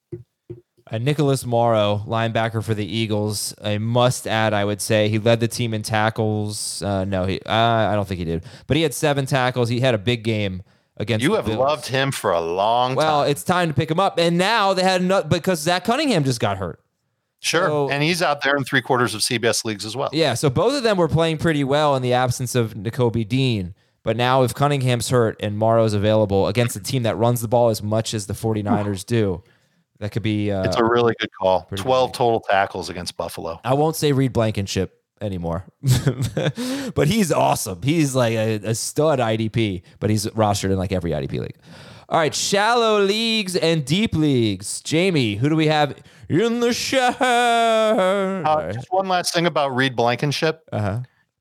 [0.91, 5.09] Uh, Nicholas Morrow, linebacker for the Eagles, a must add, I would say.
[5.09, 6.83] He led the team in tackles.
[6.83, 9.69] Uh, no, he, uh, I don't think he did, but he had seven tackles.
[9.69, 10.65] He had a big game
[10.97, 11.23] against.
[11.23, 11.59] You have Bills.
[11.59, 13.31] loved him for a long Well, time.
[13.31, 16.41] it's time to pick him up, and now they had no, because Zach Cunningham just
[16.41, 16.81] got hurt.
[17.40, 17.66] Sure.
[17.68, 20.11] so- and he's out there in three quarters of CBS leagues as well.
[20.12, 23.74] Yeah, so both of them were playing pretty well in the absence of Nakobe Dean.
[24.03, 27.68] But now, if Cunningham's hurt and Morrow's available against a team that runs the ball
[27.68, 29.42] as much as the 49ers do,
[29.98, 30.51] that could be.
[30.51, 31.68] Uh, It's a really good call.
[31.74, 32.14] 12 big.
[32.16, 33.61] total tackles against Buffalo.
[33.62, 35.66] I won't say Reed Blankenship anymore,
[36.95, 37.82] but he's awesome.
[37.82, 41.57] He's like a, a stud IDP, but he's rostered in like every IDP league.
[42.11, 44.81] All right, shallow leagues and deep leagues.
[44.83, 45.97] Jamie, who do we have
[46.29, 46.99] in the show?
[47.21, 50.69] Uh, just one last thing about Reed Blankenship.
[50.73, 51.01] Uh-huh.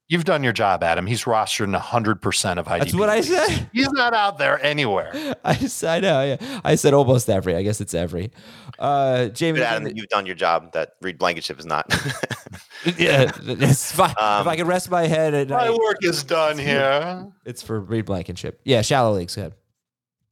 [0.10, 1.06] You've done your job, Adam.
[1.08, 2.80] He's rostered in 100% of IDP.
[2.80, 3.70] That's what I said.
[3.74, 5.12] He's not out there anywhere.
[5.44, 6.24] I, s- I know.
[6.24, 6.62] Yeah.
[6.64, 7.56] I said almost every.
[7.56, 8.32] I guess it's every.
[8.80, 10.72] Uh, Jamie, But Adam, you've done your job.
[10.74, 11.86] That Reed Blankenship is not.
[12.98, 14.12] yeah, it's fine.
[14.12, 17.28] if Um, I can rest my head at My night, work is done here.
[17.46, 18.62] it's for Reed Blankenship.
[18.66, 19.36] Yeah, shallow leagues.
[19.36, 19.54] Go ahead.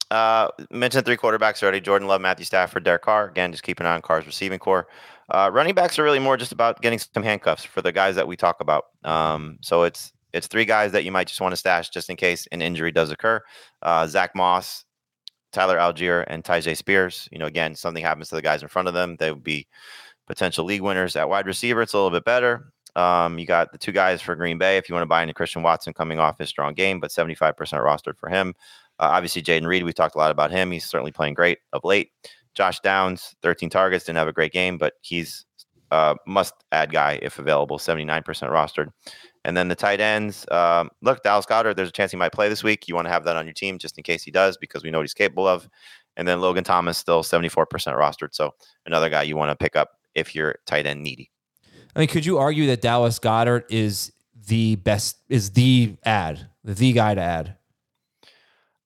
[0.10, 3.30] Uh, mentioned three quarterbacks already: Jordan Love, Matthew Stafford, Derek Carr.
[3.30, 4.88] Again, just keep an eye on Carr's receiving corps.
[5.30, 8.28] Uh, running backs are really more just about getting some handcuffs for the guys that
[8.28, 8.86] we talk about.
[9.04, 12.16] Um, so it's it's three guys that you might just want to stash just in
[12.16, 13.42] case an injury does occur.
[13.82, 14.86] Uh, Zach Moss,
[15.52, 17.28] Tyler Allgeier, and Tyjae Spears.
[17.32, 19.68] You know, again, something happens to the guys in front of them, they would be
[20.28, 21.82] potential league winners at wide receiver.
[21.82, 22.72] It's a little bit better.
[22.98, 25.34] Um, you got the two guys for Green Bay if you want to buy into
[25.34, 28.56] Christian Watson coming off his strong game, but 75% rostered for him.
[29.00, 30.72] Uh, obviously, Jayden Reed, we talked a lot about him.
[30.72, 32.10] He's certainly playing great of late.
[32.56, 35.46] Josh Downs, 13 targets, didn't have a great game, but he's
[35.92, 38.90] uh, must add guy if available, 79% rostered.
[39.46, 42.50] And then the tight ends, um, look, Dallas Goedert, there's a chance he might play
[42.50, 42.88] this week.
[42.88, 44.90] You want to have that on your team just in case he does, because we
[44.90, 45.70] know what he's capable of.
[46.18, 48.34] And then Logan Thomas, still 74% rostered.
[48.34, 51.30] So another guy you want to pick up if you're tight end needy.
[51.96, 54.12] I mean, could you argue that Dallas Goedert is
[54.48, 57.56] the best, is the ad, the guy to add?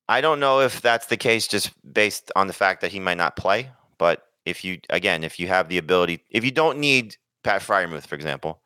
[0.07, 3.17] I don't know if that's the case just based on the fact that he might
[3.17, 3.71] not play.
[3.97, 8.07] But if you, again, if you have the ability, if you don't need Pat Freiermuth,
[8.07, 8.61] for example,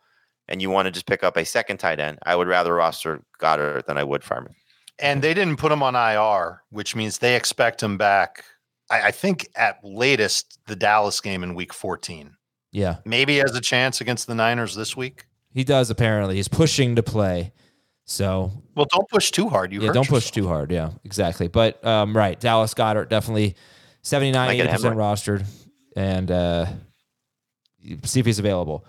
[0.48, 3.24] and you want to just pick up a second tight end, I would rather roster
[3.40, 4.56] Goedert than I would Freiermuth.
[4.98, 8.44] And they didn't put him on IR, which means they expect him back.
[8.90, 12.36] I, I think at latest the Dallas game in Week 14.
[12.76, 15.26] Yeah, Maybe he has a chance against the Niners this week.
[15.53, 16.36] he does apparently.
[16.36, 17.53] He's pushing to play.
[18.03, 19.71] So Well, don't push too hard.
[19.71, 20.71] You yeah, don't push too hard.
[20.71, 21.47] Yeah, exactly.
[21.47, 23.55] But um, right, Dallas Goedert definitely
[24.03, 25.45] 79, Might get 80% rostered.
[25.95, 26.65] And uh,
[28.03, 28.86] see if he's available.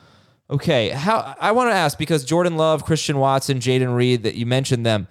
[0.51, 4.47] Okay, how I want to ask because Jordan Love, Christian Watson, Jayden Reed, that you
[4.47, 5.09] mentioned them.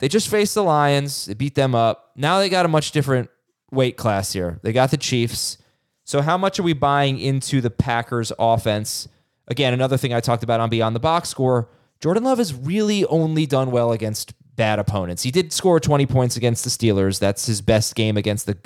[0.00, 1.26] They just faced the Lions.
[1.26, 2.10] They beat them up.
[2.16, 3.30] Now they got a much different
[3.70, 4.58] weight class here.
[4.62, 5.58] They got the Chiefs.
[6.04, 9.08] So how much are we buying into the Packers offense?
[9.48, 11.68] Again, another thing I talked about on Beyond the Box Score.
[12.00, 15.22] Jordan Love has really only done well against bad opponents.
[15.22, 17.18] He did score 20 points against the Steelers.
[17.18, 18.56] That's his best game against the,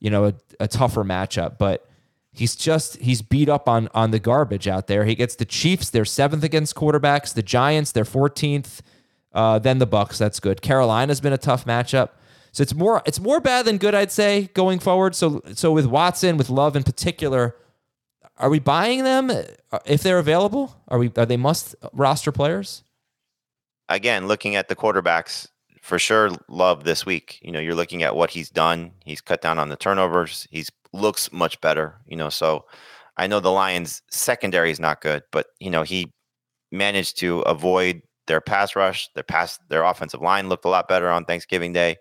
[0.00, 1.58] you know, a, a tougher matchup.
[1.58, 1.86] But
[2.32, 5.04] he's just he's beat up on on the garbage out there.
[5.04, 5.90] He gets the Chiefs.
[5.90, 7.34] They're seventh against quarterbacks.
[7.34, 7.92] The Giants.
[7.92, 8.80] They're 14th.
[9.32, 10.18] Uh, then the Bucs.
[10.18, 10.62] That's good.
[10.62, 12.10] Carolina's been a tough matchup.
[12.56, 15.14] So it's more it's more bad than good, I'd say, going forward.
[15.14, 17.54] So so with Watson, with Love in particular,
[18.38, 20.74] are we buying them uh, if they're available?
[20.88, 22.82] Are we are they must roster players?
[23.88, 25.48] again, looking at the quarterbacks,
[25.80, 27.38] for sure, love this week.
[27.42, 28.92] You know, you're looking at what he's done.
[29.04, 30.46] He's cut down on the turnovers.
[30.50, 31.96] He's looks much better.
[32.06, 32.64] You know, so
[33.16, 36.12] I know the Lions' secondary is not good, but you know he
[36.72, 39.08] managed to avoid their pass rush.
[39.14, 41.96] Their pass, their offensive line looked a lot better on Thanksgiving Day.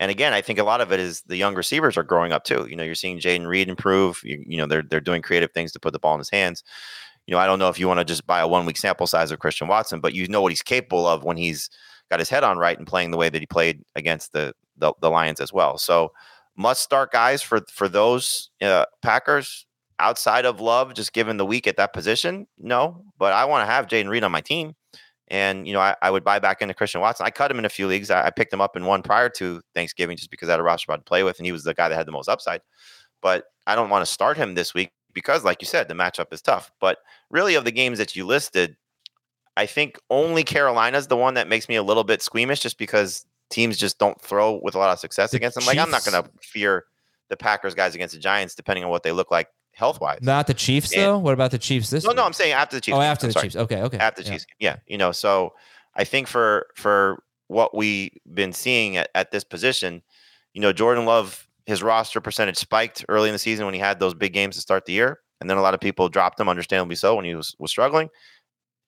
[0.00, 2.44] And again, I think a lot of it is the young receivers are growing up
[2.44, 2.66] too.
[2.68, 4.20] You know, you're seeing Jayden Reed improve.
[4.22, 6.62] You, you know, they're they're doing creative things to put the ball in his hands
[7.28, 9.06] you know, I don't know if you want to just buy a one week sample
[9.06, 11.68] size of Christian Watson, but you know what he's capable of when he's
[12.10, 14.94] got his head on right and playing the way that he played against the the,
[15.02, 15.76] the Lions as well.
[15.76, 16.12] So
[16.56, 19.66] must start guys for for those uh, Packers
[19.98, 22.46] outside of Love, just given the week at that position.
[22.58, 24.74] No, but I want to have Jayden Reed on my team.
[25.30, 27.26] And you know, I, I would buy back into Christian Watson.
[27.26, 28.10] I cut him in a few leagues.
[28.10, 30.62] I, I picked him up in one prior to Thanksgiving just because I had a
[30.62, 32.62] roster spot to play with, and he was the guy that had the most upside.
[33.20, 36.32] But I don't want to start him this week because, like you said, the matchup
[36.32, 36.70] is tough.
[36.80, 36.98] But
[37.30, 38.76] really, of the games that you listed,
[39.56, 43.26] I think only Carolina's the one that makes me a little bit squeamish, just because
[43.50, 45.66] teams just don't throw with a lot of success The against them.
[45.66, 46.84] Like I'm not going to fear
[47.28, 49.48] the Packers guys against the Giants, depending on what they look like
[49.78, 50.18] health wise.
[50.20, 51.18] Not the Chiefs And- though.
[51.18, 52.04] What about the Chiefs this?
[52.04, 52.24] No, no.
[52.24, 52.94] I'm saying after the Chiefs.
[52.96, 53.10] oh, game.
[53.10, 53.44] after I'm the sorry.
[53.44, 53.56] Chiefs.
[53.56, 53.98] Okay, okay.
[53.98, 54.32] After the Yeah.
[54.34, 54.44] Chiefs.
[54.46, 54.56] game.
[54.58, 55.54] Yeah, you know, so
[55.94, 60.02] I think for for what we've been seeing at, at this position,
[60.52, 64.00] you know, Jordan Love, his roster percentage spiked early in the season when he had
[64.00, 66.48] those big games to start the year, and then a lot of people dropped him,
[66.48, 68.08] understandably so, when he was was struggling.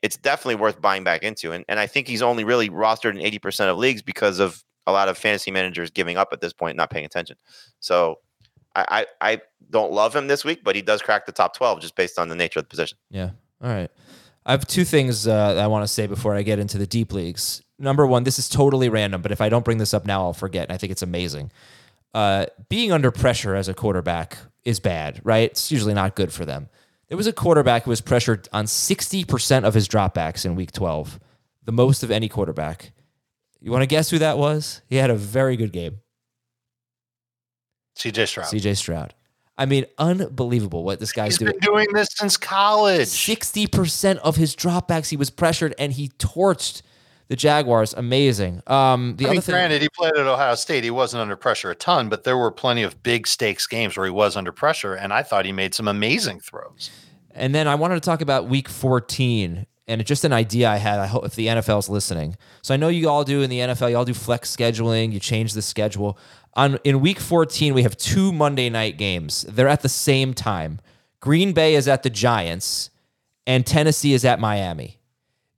[0.03, 3.21] It's definitely worth buying back into, and and I think he's only really rostered in
[3.21, 6.53] eighty percent of leagues because of a lot of fantasy managers giving up at this
[6.53, 7.37] point, not paying attention.
[7.79, 8.17] So.
[8.75, 9.41] I, I, I
[9.71, 12.29] don't love him this week, but he does crack the top 12 just based on
[12.29, 12.99] the nature of the position.
[13.11, 13.31] Yeah.
[13.63, 13.91] All right.
[14.47, 17.13] I have two things uh, I want to say before I get into the deep
[17.13, 17.63] leagues.
[17.79, 20.33] Number one, this is totally random, but if I don't bring this up now, I'll
[20.33, 20.65] forget.
[20.69, 21.51] And I think it's amazing.
[22.13, 25.51] Uh, being under pressure as a quarterback is bad, right?
[25.51, 26.69] It's usually not good for them.
[27.09, 31.19] There was a quarterback who was pressured on 60% of his dropbacks in week 12,
[31.65, 32.93] the most of any quarterback.
[33.61, 34.81] You want to guess who that was?
[34.87, 36.01] He had a very good game.
[37.97, 38.47] CJ Stroud.
[38.47, 39.15] CJ Stroud.
[39.59, 41.53] I mean, unbelievable what this guy's He's doing.
[41.53, 43.09] been doing this since college.
[43.09, 46.81] 60% of his dropbacks, he was pressured and he torched
[47.29, 47.93] the Jaguars.
[47.93, 48.63] Amazing.
[48.67, 50.83] Um, the I other mean, thing, granted, he played at Ohio State.
[50.83, 54.07] He wasn't under pressure a ton, but there were plenty of big stakes games where
[54.07, 56.91] he was under pressure, and I thought he made some amazing throws.
[57.33, 60.77] And then I wanted to talk about week 14 and it's just an idea I
[60.77, 61.01] had.
[61.01, 62.37] I hope if the NFL's listening.
[62.63, 65.19] So I know you all do in the NFL, you all do flex scheduling, you
[65.19, 66.17] change the schedule.
[66.55, 69.43] On in week 14, we have two Monday night games.
[69.49, 70.81] They're at the same time.
[71.19, 72.91] Green Bay is at the Giants
[73.47, 74.99] and Tennessee is at Miami.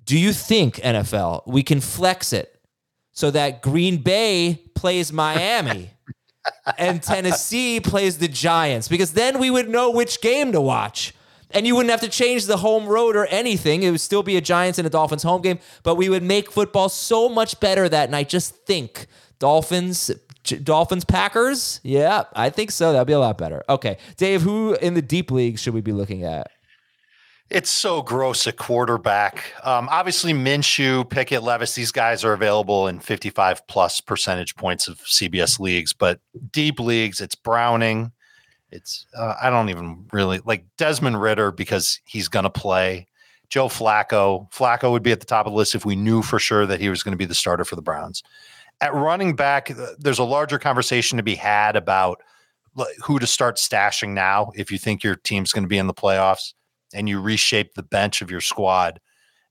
[0.04, 2.58] Do you think NFL we can flex it
[3.12, 5.90] so that Green Bay plays Miami
[6.78, 8.88] and Tennessee plays the Giants?
[8.88, 11.14] Because then we would know which game to watch.
[11.54, 13.82] And you wouldn't have to change the home road or anything.
[13.82, 16.50] It would still be a Giants and a Dolphins home game, but we would make
[16.50, 18.28] football so much better that night.
[18.28, 19.06] Just think
[19.38, 20.10] Dolphins,
[20.62, 21.80] Dolphins, Packers.
[21.82, 22.92] Yeah, I think so.
[22.92, 23.62] That'd be a lot better.
[23.68, 23.98] Okay.
[24.16, 26.50] Dave, who in the deep leagues should we be looking at?
[27.52, 29.52] It's so gross at quarterback.
[29.62, 34.98] Um, obviously, Minshew, Pickett, Levis, these guys are available in 55 plus percentage points of
[35.00, 36.18] CBS leagues, but
[36.50, 38.12] deep leagues, it's Browning.
[38.72, 43.06] It's, uh, I don't even really like Desmond Ridder because he's going to play.
[43.50, 44.50] Joe Flacco.
[44.50, 46.80] Flacco would be at the top of the list if we knew for sure that
[46.80, 48.22] he was going to be the starter for the Browns.
[48.80, 52.22] At running back, there's a larger conversation to be had about
[53.04, 55.94] who to start stashing now if you think your team's going to be in the
[55.94, 56.54] playoffs
[56.94, 58.98] and you reshape the bench of your squad.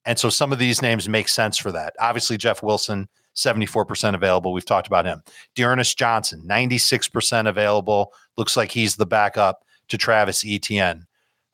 [0.04, 1.94] And so some of these names make sense for that.
[2.00, 4.54] Obviously, Jeff Wilson, 74% available.
[4.54, 5.24] We've talked about him.
[5.56, 8.14] D'Ernest Johnson, 96% available.
[8.38, 11.06] Looks like he's the backup to Travis Etienne.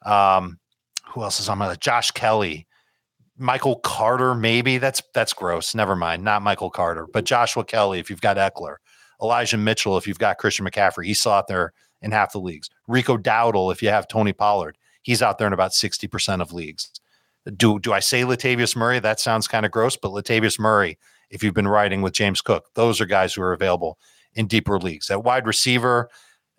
[0.05, 0.59] Um,
[1.09, 1.81] who else is on my list?
[1.81, 2.67] Josh Kelley,
[3.37, 4.77] Michael Carter, maybe.
[4.77, 5.75] That's that's gross.
[5.75, 6.23] Never mind.
[6.23, 8.77] Not Michael Carter, but Joshua Kelley if you've got Ekeler.
[9.21, 11.05] Elijah Mitchell if you've got Christian McCaffrey.
[11.05, 12.69] He's out there in half the leagues.
[12.87, 14.77] Rico Dowdle if you have Tony Pollard.
[15.01, 16.91] He's out there in about 60% of leagues.
[17.55, 18.99] Do do I say Latavius Murray?
[18.99, 20.97] That sounds kind of gross, but Latavius Murray,
[21.29, 23.97] if you've been riding with James Cook, those are guys who are available
[24.33, 25.09] in deeper leagues.
[25.09, 26.09] At wide receiver,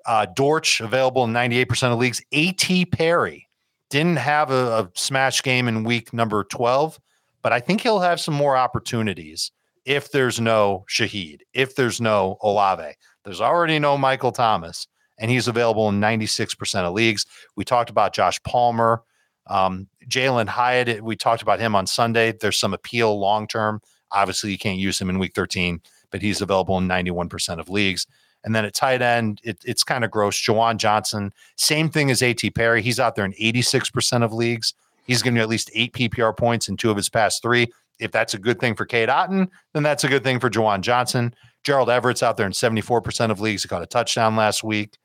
[0.06, 2.22] uh, Dortch available in 98% of leagues.
[2.32, 2.86] A.T.
[2.86, 3.48] Perry
[3.90, 6.98] didn't have a, a smash game in week number 12,
[7.42, 9.50] but I think he'll have some more opportunities
[9.84, 12.94] if there's no Shaheed, if there's no Olave.
[13.24, 14.86] There's already no Michael Thomas
[15.18, 17.26] and he's available in 96% of leagues.
[17.56, 19.02] We talked about Josh Palmer.
[19.48, 22.32] Um, Jalin Hyatt, we talked about him on Sunday.
[22.32, 23.80] There's some appeal long term.
[24.12, 25.80] Obviously, you can't use him in week 13,
[26.11, 28.06] but he's available in 91% of leagues.
[28.44, 30.36] And then at tight end, it, it's kind of gross.
[30.40, 32.50] Juwan Johnson, same thing as A.T.
[32.50, 32.82] Perry.
[32.82, 34.74] He's out there in 86% of leagues.
[35.04, 37.66] He's going to at least eight PPR points in two of his past three.
[37.98, 40.82] If that's a good thing for Cade Otton, then that's a good thing for Juwan
[40.82, 41.34] Johnson.
[41.64, 43.62] Gerald Everett's out there in 74% of leagues.
[43.62, 44.96] He caught a touchdown last week.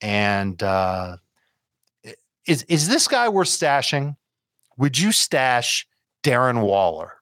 [0.00, 1.18] And uh,
[2.46, 4.16] is is this guy worth stashing?
[4.78, 5.86] Would you stash
[6.24, 7.12] Darren Waller?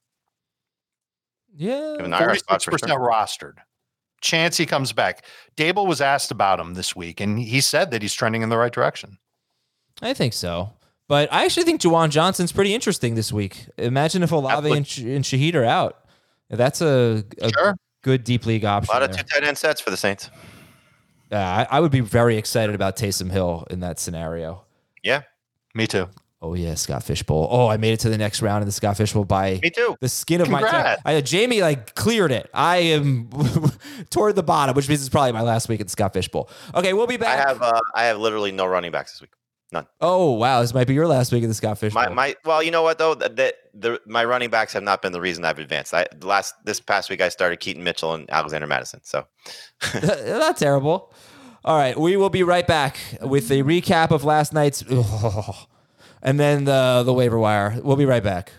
[1.56, 3.56] Yeah, forty-six percent rostered.
[4.20, 5.24] Chance he comes back.
[5.56, 8.58] Daboll was asked about him this week, and he said that he's trending in the
[8.58, 9.18] right direction.
[10.02, 10.74] I think so.
[11.08, 13.66] But I actually think Juwan Johnson's pretty interesting this week.
[13.78, 16.04] Imagine if Olave and, Sh- and Shaheed are out.
[16.50, 17.76] That's a, a sure.
[18.02, 18.90] good deep league option.
[18.90, 19.24] A lot of there.
[19.24, 20.30] two tight end sets for the Saints.
[21.32, 24.64] Uh, I, I, would be very excited about Taysom Hill in that scenario.
[25.02, 25.22] Yeah,
[25.74, 26.08] me too.
[26.42, 27.48] Oh yeah, Scott Fishbowl.
[27.50, 29.96] Oh, I made it to the next round of the Scott Fishbowl by me too.
[30.00, 31.02] The skin of Congrats.
[31.04, 31.18] my teeth.
[31.18, 32.48] I, Jamie like cleared it.
[32.54, 33.28] I am
[34.10, 36.48] toward the bottom, which means it's probably my last week at the Scott Fishbowl.
[36.74, 37.38] Okay, we'll be back.
[37.38, 39.30] I have uh, I have literally no running backs this week.
[39.72, 39.86] None.
[40.00, 42.02] Oh wow, this might be your last week at the Scott Fishbowl.
[42.04, 45.12] My, my well, you know what though, the, the, my running backs have not been
[45.12, 45.94] the reason I've advanced.
[45.94, 49.00] I last this past week I started Keaton Mitchell and Alexander Mattison.
[49.04, 49.26] So
[50.26, 51.12] not terrible.
[51.64, 54.82] All right, we will be right back with a recap of last night's,
[56.22, 57.80] and then the the waiver wire.
[57.82, 58.52] We'll be right back.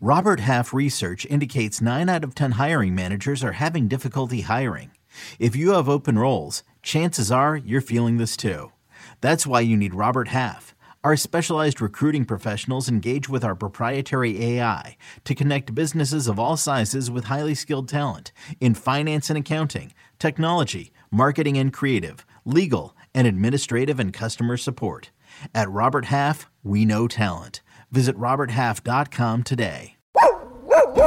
[0.00, 4.92] Robert Half research indicates nine out of ten hiring managers are having difficulty hiring.
[5.38, 8.72] If you have open roles, chances are you're feeling this too.
[9.20, 10.74] That's why you need Robert Half.
[11.04, 17.10] Our specialized recruiting professionals engage with our proprietary AI to connect businesses of all sizes
[17.10, 24.00] with highly skilled talent in finance and accounting, technology, marketing and creative legal, and administrative
[24.00, 25.10] and customer support.
[25.54, 27.62] At Robert Half, we know talent.
[27.90, 29.97] Visit RobertHalf.com today.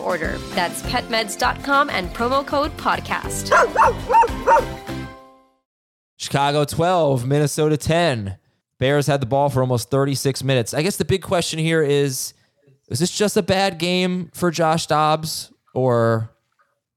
[0.00, 0.38] order.
[0.54, 3.50] That's petmeds.com and promo code podcast.
[6.16, 8.38] Chicago 12, Minnesota 10.
[8.78, 10.74] Bears had the ball for almost 36 minutes.
[10.74, 12.34] I guess the big question here is
[12.88, 16.30] is this just a bad game for Josh Dobbs or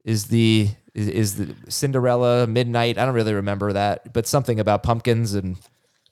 [0.04, 2.98] is the is, is the Cinderella midnight?
[2.98, 5.58] I don't really remember that, but something about pumpkins and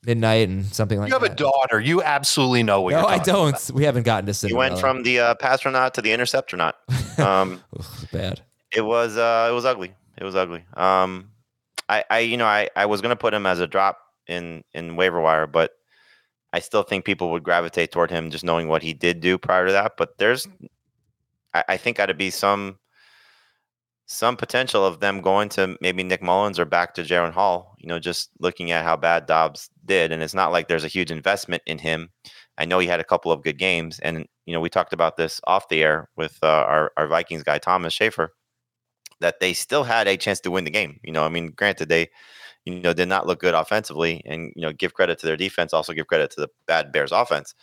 [0.06, 1.16] midnight and something like that.
[1.16, 1.40] You have that.
[1.40, 1.80] a daughter.
[1.80, 3.50] You absolutely know what no, I don't.
[3.50, 3.72] about.
[3.72, 4.70] We haven't gotten to He Cinderella.
[4.70, 6.58] went from the uh, pastronaut to the interceptor
[7.18, 7.64] Um,
[8.12, 8.42] bad.
[8.74, 9.94] It was uh, it was ugly.
[10.18, 10.66] It was ugly.
[10.74, 11.32] Um,
[11.88, 14.96] I, I you know I, I was gonna put him as a drop in in
[14.96, 15.72] waiver wire, but
[16.52, 19.66] I still think people would gravitate toward him just knowing what he did do prior
[19.66, 19.94] to that.
[19.98, 20.48] But there's,
[21.54, 22.80] I, I think, got to be some
[24.08, 27.76] some potential of them going to maybe Nick Mullens or back to Jaren Hall.
[27.80, 30.90] You know, just looking at how bad Dobbs did, and it's not like there's a
[30.90, 32.10] huge investment in him.
[32.58, 35.18] I know he had a couple of good games, and you know we talked about
[35.18, 38.32] this off the air with uh, our our Vikings guy Thomas Schaefer
[39.22, 41.00] that they still had a chance to win the game.
[41.04, 42.10] You know, I mean, granted they
[42.66, 45.74] you know did not look good offensively, and you know give credit to their defense,
[45.74, 47.54] also give credit to the bad Bears offense,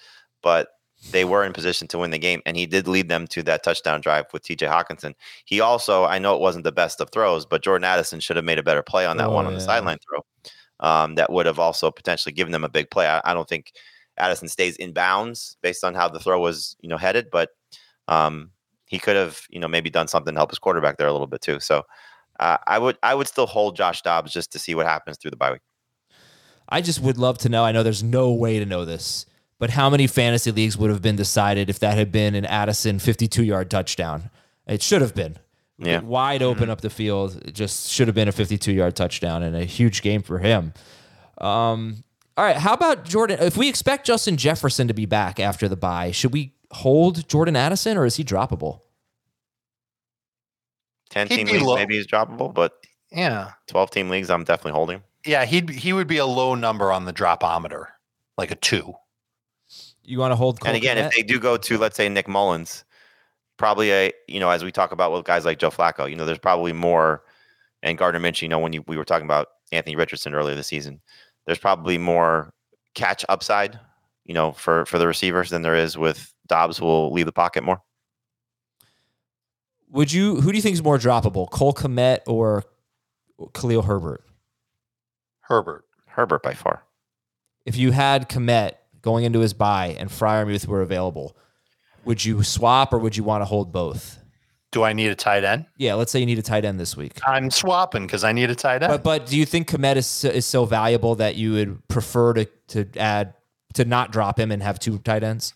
[0.42, 0.68] but
[1.10, 3.62] they were in position to win the game, and he did lead them to that
[3.64, 4.66] touchdown drive with T.J.
[4.66, 5.14] Hockenson.
[5.44, 8.44] He also, I know it wasn't the best of throws, but Jordan Addison should have
[8.44, 10.24] made a better play on that Oh, one on the sideline throw.
[10.80, 13.06] Um, that would have also potentially given them a big play.
[13.06, 13.72] I, I don't think
[14.16, 17.50] Addison stays in bounds based on how the throw was, you know, headed, but
[18.08, 18.50] um,
[18.86, 21.26] he could have, you know, maybe done something to help his quarterback there a little
[21.26, 21.60] bit too.
[21.60, 21.82] So
[22.40, 25.30] uh, I would, I would still hold Josh Dobbs just to see what happens through
[25.32, 25.60] the bye week.
[26.68, 27.64] I just would love to know.
[27.64, 29.26] I know there's no way to know this,
[29.62, 32.98] but how many fantasy leagues would have been decided if that had been an Addison
[32.98, 34.28] 52 yard touchdown?
[34.66, 35.36] It should have been.
[35.78, 36.00] Yeah.
[36.00, 37.40] Wide open up the field.
[37.46, 40.72] It just should have been a 52 yard touchdown and a huge game for him.
[41.38, 42.02] Um,
[42.36, 42.56] all right.
[42.56, 43.38] How about Jordan?
[43.40, 47.54] If we expect Justin Jefferson to be back after the bye, should we hold Jordan
[47.54, 48.80] Addison or is he droppable?
[51.10, 51.76] 10 He'd team leagues low.
[51.76, 52.72] maybe he's droppable, but
[53.12, 53.52] Yeah.
[53.68, 55.04] 12 team leagues, I'm definitely holding.
[55.24, 57.84] Yeah, he'd he would be a low number on the dropometer,
[58.36, 58.94] like a two.
[60.04, 61.06] You want to hold Cole and again, Kmet?
[61.06, 62.84] if they do go to, let's say, Nick Mullens,
[63.56, 66.24] probably a, you know, as we talk about with guys like Joe Flacco, you know,
[66.24, 67.22] there's probably more,
[67.82, 70.66] and Gardner Minshew, you know, when you, we were talking about Anthony Richardson earlier this
[70.66, 71.00] season,
[71.46, 72.52] there's probably more
[72.94, 73.78] catch upside,
[74.24, 77.32] you know, for, for the receivers than there is with Dobbs who will leave the
[77.32, 77.80] pocket more.
[79.92, 80.40] Would you?
[80.40, 82.64] Who do you think is more droppable, Cole Kmet or
[83.52, 84.24] Khalil Herbert?
[85.42, 85.84] Herbert.
[86.06, 86.82] Herbert by far.
[87.66, 88.72] If you had Kmet
[89.02, 91.36] going into his bye and Freiermuth were available,
[92.04, 94.18] would you swap or would you want to hold both?
[94.70, 95.66] Do I need a tight end?
[95.76, 97.18] Yeah, let's say you need a tight end this week.
[97.26, 98.90] I'm swapping because I need a tight end.
[98.90, 102.32] But but do you think Kmet is so- is so valuable that you would prefer
[102.32, 103.34] to to add
[103.74, 105.52] to not drop him and have two tight ends?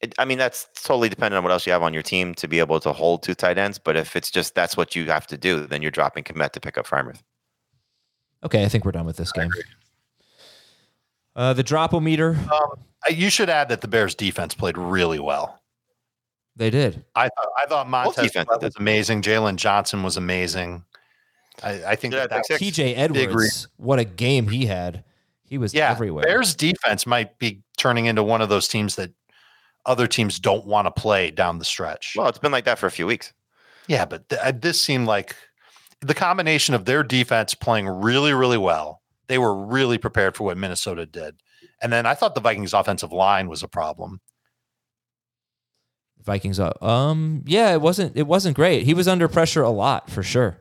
[0.00, 2.48] It, I mean, that's totally dependent on what else you have on your team to
[2.48, 3.78] be able to hold two tight ends.
[3.78, 6.60] But if it's just that's what you have to do, then you're dropping Kmet to
[6.60, 7.20] pick up Freiermuth.
[8.42, 9.50] Okay, I think we're done with this game.
[11.40, 15.58] Uh, the dropometer, um, I- you should add that the Bears defense played really well.
[16.54, 17.02] they did.
[17.14, 18.66] I thought I thought Montez defense Sweat did.
[18.66, 19.22] was amazing.
[19.22, 20.84] Jaylon Johnson was amazing.
[21.62, 22.76] I, I think Yeah, that, that TJ
[23.12, 25.02] Big re- Edwards, what a game he had.
[25.48, 26.24] He was yeah, everywhere.
[26.24, 29.10] Bears defense might be turning into one of those teams that
[29.86, 32.12] other teams don't want to play down the stretch.
[32.18, 33.32] Well, it's been like that for a few weeks.
[33.86, 35.34] Yeah, but th- uh, this seemed like
[36.02, 38.99] the combination of their defense playing really, really well.
[39.30, 41.36] They were really prepared for what Minnesota did.
[41.80, 44.20] And then I thought the Vikings offensive line was a problem.
[46.24, 46.82] Vikings up.
[46.82, 48.82] Um, yeah, it wasn't it wasn't great.
[48.82, 50.60] He was under pressure a lot for sure.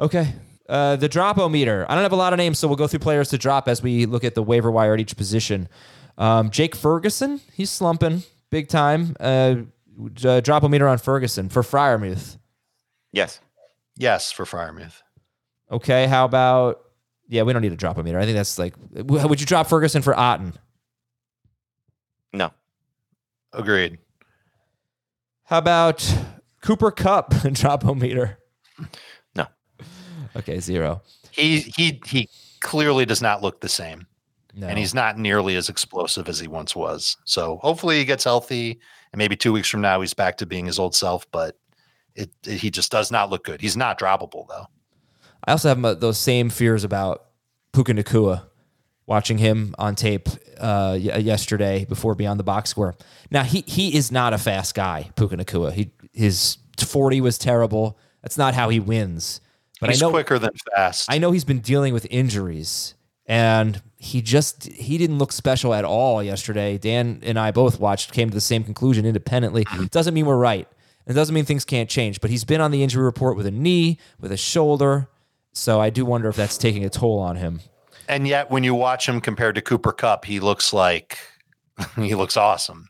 [0.00, 0.32] Okay.
[0.66, 1.84] Uh, the dropometer.
[1.86, 3.82] I don't have a lot of names, so we'll go through players to drop as
[3.82, 5.68] we look at the waiver wire at each position.
[6.16, 9.14] Um, Jake Ferguson, he's slumping big time.
[9.20, 9.56] Uh,
[10.00, 12.38] uh, dropometer on Ferguson for Freiermuth.
[13.12, 13.38] Yes.
[13.98, 15.02] Yes, for Freiermuth.
[15.70, 16.85] Okay, how about
[17.28, 17.42] yeah?
[17.42, 18.16] We don't need to drop a dropometer.
[18.16, 18.74] I think that's like.
[18.92, 20.54] Would you drop Ferguson for Otton?
[22.32, 22.50] No.
[23.52, 23.98] Agreed.
[25.44, 26.06] How about
[26.60, 28.36] Cooper Kupp and dropometer?
[29.34, 29.46] No.
[30.34, 31.02] Okay, zero.
[31.30, 32.28] He he he
[32.60, 34.06] clearly does not look the same.
[34.54, 34.66] No.
[34.66, 37.16] And he's not nearly as explosive as he once was.
[37.24, 38.80] So hopefully he gets healthy
[39.12, 41.30] and maybe two weeks from now he's back to being his old self.
[41.30, 41.58] But
[42.14, 43.60] it, it he just does not look good.
[43.60, 44.66] He's not droppable though.
[45.46, 47.26] I also have my, those same fears about
[47.72, 48.42] Puka Nacua.
[49.08, 50.28] Watching him on tape
[50.58, 52.96] uh, yesterday before Beyond the Box Score.
[53.30, 55.70] Now he he is not a fast guy, Puka Nacua.
[55.70, 58.00] He his forty was terrible.
[58.22, 59.40] That's not how he wins.
[59.80, 61.08] But he's I know quicker than fast.
[61.08, 62.94] I know he's been dealing with injuries,
[63.26, 66.76] and he just he didn't look special at all yesterday.
[66.76, 69.62] Dan and I both watched, came to the same conclusion independently.
[69.62, 69.84] It mm-hmm.
[69.84, 70.66] doesn't mean we're right.
[71.06, 72.20] It doesn't mean things can't change.
[72.20, 75.08] But he's been on the injury report with a knee, with a shoulder.
[75.56, 77.60] So I do wonder if that's taking a toll on him.
[78.08, 81.18] And yet, when you watch him compared to Cooper Kupp, he looks like
[81.96, 82.88] he looks awesome.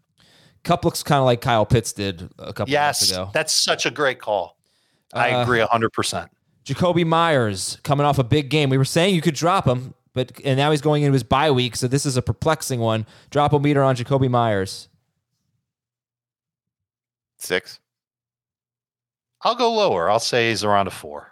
[0.65, 3.31] Kupp looks kind of like Kyle Pitts did a couple yes, months ago.
[3.33, 4.59] That's such a great call.
[5.15, 6.29] I uh, agree 100%.
[6.65, 8.69] Jakobi Meyers coming off a big game.
[8.69, 11.53] We were saying you could drop him, but and now he's going into his bye
[11.53, 13.07] week, so this is a perplexing one.
[13.31, 14.89] Drop a meter on Jakobi Meyers.
[17.39, 17.79] Six.
[19.43, 20.11] I'll go lower.
[20.11, 21.31] I'll say he's around a four.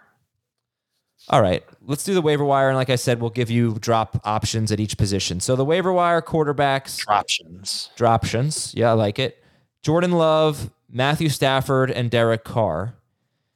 [1.29, 4.21] All right, let's do the waiver wire, and like I said, we'll give you drop
[4.25, 5.39] options at each position.
[5.39, 8.73] So the waiver wire quarterbacks, droptions, droptions.
[8.75, 9.43] Yeah, I like it.
[9.81, 12.95] Jordan Love, Matthew Stafford, and Derek Carr.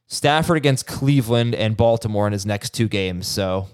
[0.08, 3.28] Stafford against Cleveland and Baltimore in his next two games.
[3.28, 3.68] So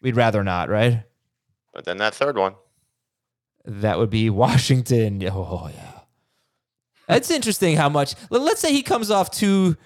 [0.00, 1.02] we'd rather not, right?
[1.74, 2.54] But then that third one.
[3.64, 5.22] That would be Washington.
[5.24, 6.00] Oh, oh, yeah.
[7.08, 8.14] That's interesting how much.
[8.30, 9.76] Let's say he comes off two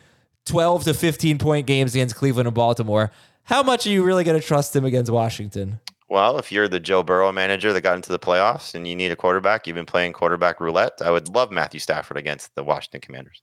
[0.45, 3.11] 12 to 15 point games against Cleveland and Baltimore.
[3.47, 5.79] How much are you really going to trust him against Washington?
[6.09, 9.13] Well, if you're the Joe Burrow manager that got into the playoffs and you need
[9.13, 11.01] a quarterback, you've been playing quarterback roulette.
[11.01, 13.43] I would love Matthew Stafford against the Washington Commanders.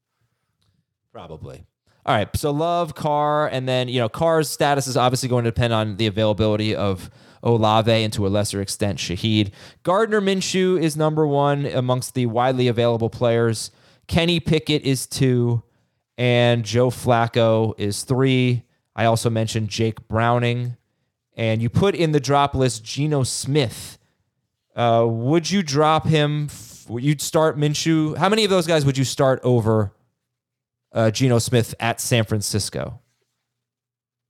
[1.13, 1.65] Probably.
[2.05, 2.27] All right.
[2.35, 5.95] So love Carr, and then you know Carr's status is obviously going to depend on
[5.95, 7.09] the availability of
[7.41, 9.51] Olave and to a lesser extent Shaheed.
[9.83, 13.71] Gardner Minshew is number one amongst the widely available players.
[14.07, 15.63] Kenny Pickett is two,
[16.17, 18.63] and Joe Flacco is three.
[18.95, 20.77] I also mentioned Jake Browning,
[21.35, 23.97] and you put in the drop list Geno Smith.
[24.75, 26.49] Uh, would you drop him?
[26.87, 28.17] Would you start Minshew?
[28.17, 29.93] How many of those guys would you start over?
[30.93, 32.99] uh, Geno Smith at San Francisco.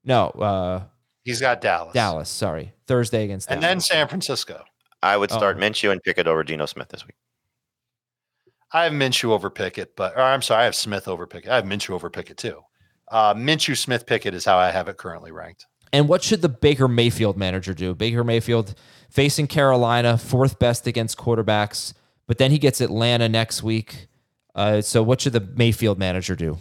[0.04, 0.84] No, uh,
[1.24, 1.94] he's got Dallas.
[1.94, 3.72] Dallas, sorry, Thursday against and Dallas.
[3.72, 4.64] then San Francisco.
[5.02, 5.60] I would start oh.
[5.60, 7.16] Minshew and Pickett over Geno Smith this week.
[8.72, 11.52] I have Minshew over Pickett, but I'm sorry, I have Smith over Pickett.
[11.52, 12.62] I have Minshew over Pickett too.
[13.14, 15.68] Uh, Minshew, Smith, Pickett is how I have it currently ranked.
[15.94, 17.94] And what should the Baker Mayfield manager do?
[17.94, 18.74] Baker Mayfield
[19.08, 21.94] facing Carolina, fourth best against quarterbacks,
[22.26, 24.08] but then he gets Atlanta next week.
[24.56, 26.58] Uh, so what should the Mayfield manager do?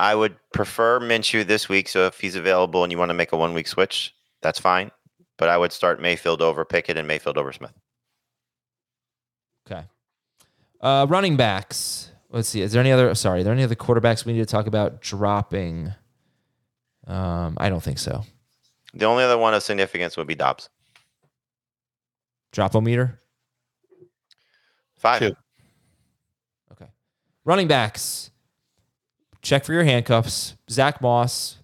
[0.00, 1.86] I would prefer Minshew this week.
[1.86, 4.90] So if he's available and you want to make a one week switch, that's fine.
[5.36, 7.74] But I would start Mayfield over Pickett and Mayfield over Smith.
[9.70, 9.84] Okay.
[10.80, 12.12] Uh, running backs.
[12.30, 12.60] Let's see.
[12.60, 13.14] Is there any other?
[13.14, 15.92] Sorry, are there any other quarterbacks we need to talk about dropping?
[17.06, 18.24] Um, I don't think so.
[18.94, 20.68] The only other one of significance would be Dobbs.
[22.52, 23.20] Drop o meter.
[24.96, 25.20] Five.
[25.20, 25.34] Two.
[27.48, 28.30] Running backs.
[29.40, 30.54] Check for your handcuffs.
[30.68, 31.56] Zach Moss,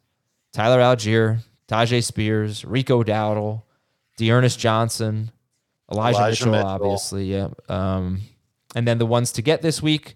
[0.51, 3.65] Tyler Allgeier, Tyjae Spears, Rico Dowdle,
[4.17, 5.31] D'Ernest Johnson,
[5.93, 7.25] Elijah, Elijah Mitchell, Mitchell, obviously.
[7.27, 7.49] Yeah.
[7.69, 8.23] Um,
[8.75, 10.15] and then the ones to get this week,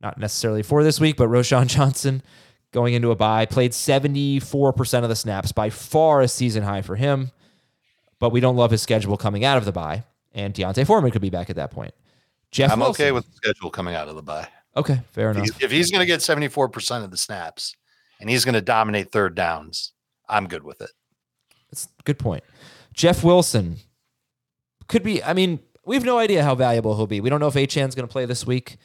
[0.00, 2.22] not necessarily for this week, but Roschon Johnson
[2.72, 6.96] going into a bye, played 74% of the snaps, by far a season high for
[6.96, 7.32] him.
[8.18, 10.04] But we don't love his schedule coming out of the bye.
[10.32, 11.94] And D'Onta Foreman could be back at that point.
[12.50, 13.02] Jeff I'm Wilson.
[13.02, 14.48] okay with the schedule coming out of the bye.
[14.76, 15.48] Okay, fair enough.
[15.60, 17.74] If he's, going to get 74% of the snaps
[18.20, 19.92] and he's going to dominate third downs,
[20.28, 20.90] I'm good with it.
[21.70, 22.44] That's a good point.
[22.92, 23.76] Jeff Wilson
[24.86, 27.20] could be, I mean, we have no idea how valuable he'll be.
[27.20, 28.76] We don't know if Achane's going to play this week,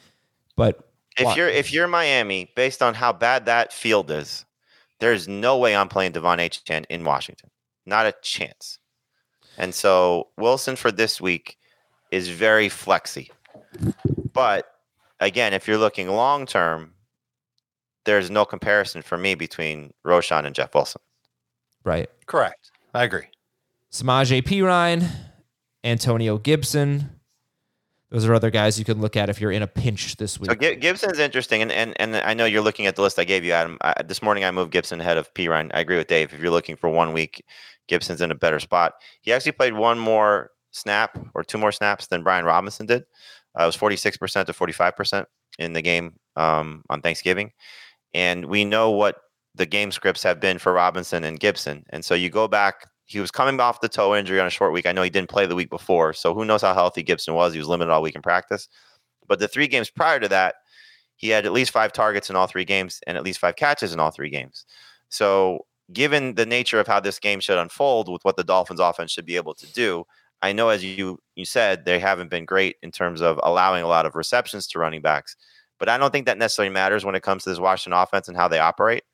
[0.56, 0.85] but
[1.18, 4.44] if you're if you're Miami, based on how bad that field is,
[5.00, 7.50] there's no way I'm playing De'Von Achane in Washington.
[7.84, 8.78] Not a chance.
[9.58, 11.56] And so Wilson for this week
[12.10, 13.30] is very flexy.
[14.32, 14.66] But
[15.20, 16.92] again, if you're looking long term,
[18.04, 21.02] there's no comparison for me between Roschon and Jeff Wilson.
[21.84, 22.08] Right.
[22.26, 22.70] Correct.
[22.94, 23.26] I agree.
[23.92, 25.08] Samaje Perine,
[25.84, 27.15] Antonio Gibson.
[28.10, 30.50] Those are other guys you can look at if you're in a pinch this week.
[30.50, 33.44] So Gibson's interesting, and, and and I know you're looking at the list I gave
[33.44, 33.78] you, Adam.
[33.80, 35.70] I, this morning I moved Gibson ahead of Perine.
[35.74, 36.32] I agree with Dave.
[36.32, 37.44] If you're looking for one week,
[37.88, 38.94] Gibson's in a better spot.
[39.22, 43.04] He actually played one more snap or two more snaps than Brian Robinson did.
[43.58, 45.24] Uh, it was 46% to 45%
[45.58, 47.52] in the game um, on Thanksgiving.
[48.12, 49.16] And we know what
[49.54, 51.84] the game scripts have been for Robinson and Gibson.
[51.90, 54.72] And so you go back, he was coming off the toe injury on a short
[54.72, 54.84] week.
[54.84, 56.12] I know he didn't play the week before.
[56.12, 57.52] So who knows how healthy Gibson was.
[57.52, 58.68] He was limited all week in practice.
[59.28, 60.56] But the three games prior to that,
[61.14, 63.92] he had at least five targets in all three games and at least five catches
[63.92, 64.66] in all three games.
[65.08, 69.12] So, given the nature of how this game should unfold with what the Dolphins offense
[69.12, 70.04] should be able to do,
[70.42, 73.88] I know as you you said they haven't been great in terms of allowing a
[73.88, 75.36] lot of receptions to running backs,
[75.78, 78.36] but I don't think that necessarily matters when it comes to this Washington offense and
[78.36, 79.04] how they operate.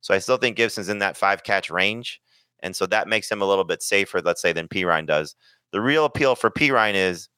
[0.00, 2.20] So I still think Gibson's in that five catch range,
[2.62, 5.34] and so that makes him a little bit safer, let's say, than Perine does.
[5.72, 7.28] The real appeal for Perine is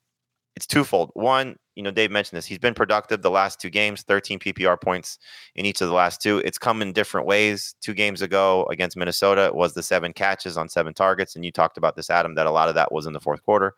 [0.57, 1.11] it's twofold.
[1.15, 2.47] One, you know, Dave mentioned this.
[2.47, 5.19] He's been productive the last two games, 13 PPR points
[5.57, 6.39] in each of the last two.
[6.45, 7.75] It's come in different ways.
[7.81, 11.35] Two games ago against Minnesota, it was the seven catches on seven targets.
[11.35, 13.43] And you talked about this, Adam, that a lot of that was in the fourth
[13.43, 13.75] quarter.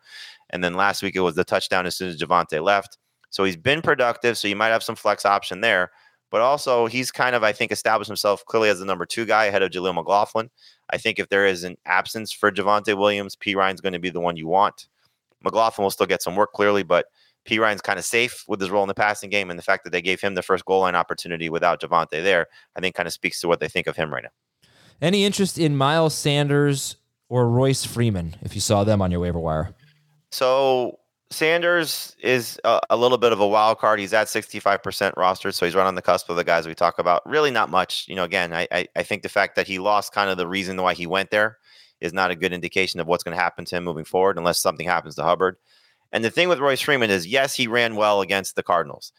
[0.51, 2.99] And then last week, it was the touchdown as soon as Javonte left.
[3.31, 4.37] So he's been productive.
[4.37, 5.91] So you might have some flex option there.
[6.29, 9.45] But also, he's kind of, I think, established himself clearly as the number two guy
[9.45, 10.49] ahead of Jaleel McLaughlin.
[10.89, 14.19] I think if there is an absence for Javonte Williams, Perine's going to be the
[14.19, 14.87] one you want.
[15.43, 17.05] McLaughlin will still get some work clearly, but
[17.45, 19.91] Perine's kind of safe with his role in the passing game, and the fact that
[19.91, 23.13] they gave him the first goal line opportunity without Javonte there, I think, kind of
[23.13, 24.69] speaks to what they think of him right now.
[25.01, 26.97] Any interest in Miles Sanders
[27.29, 29.73] or Royce Freeman if you saw them on your waiver wire?
[30.31, 30.99] So
[31.29, 33.99] Sanders is a, a, little bit of a wild card.
[33.99, 34.81] He's at 65%
[35.15, 37.27] rostered, so he's right on the cusp of the guys we talk about.
[37.27, 38.05] Really not much.
[38.07, 40.47] You know, again, I, I, I think the fact that he lost kind of the
[40.47, 41.57] reason why he went there
[41.99, 44.61] is not a good indication of what's going to happen to him moving forward unless
[44.61, 45.57] something happens to Hubbard.
[46.13, 49.11] And the thing with Royce Freeman is, yes, he ran well against the Cardinals.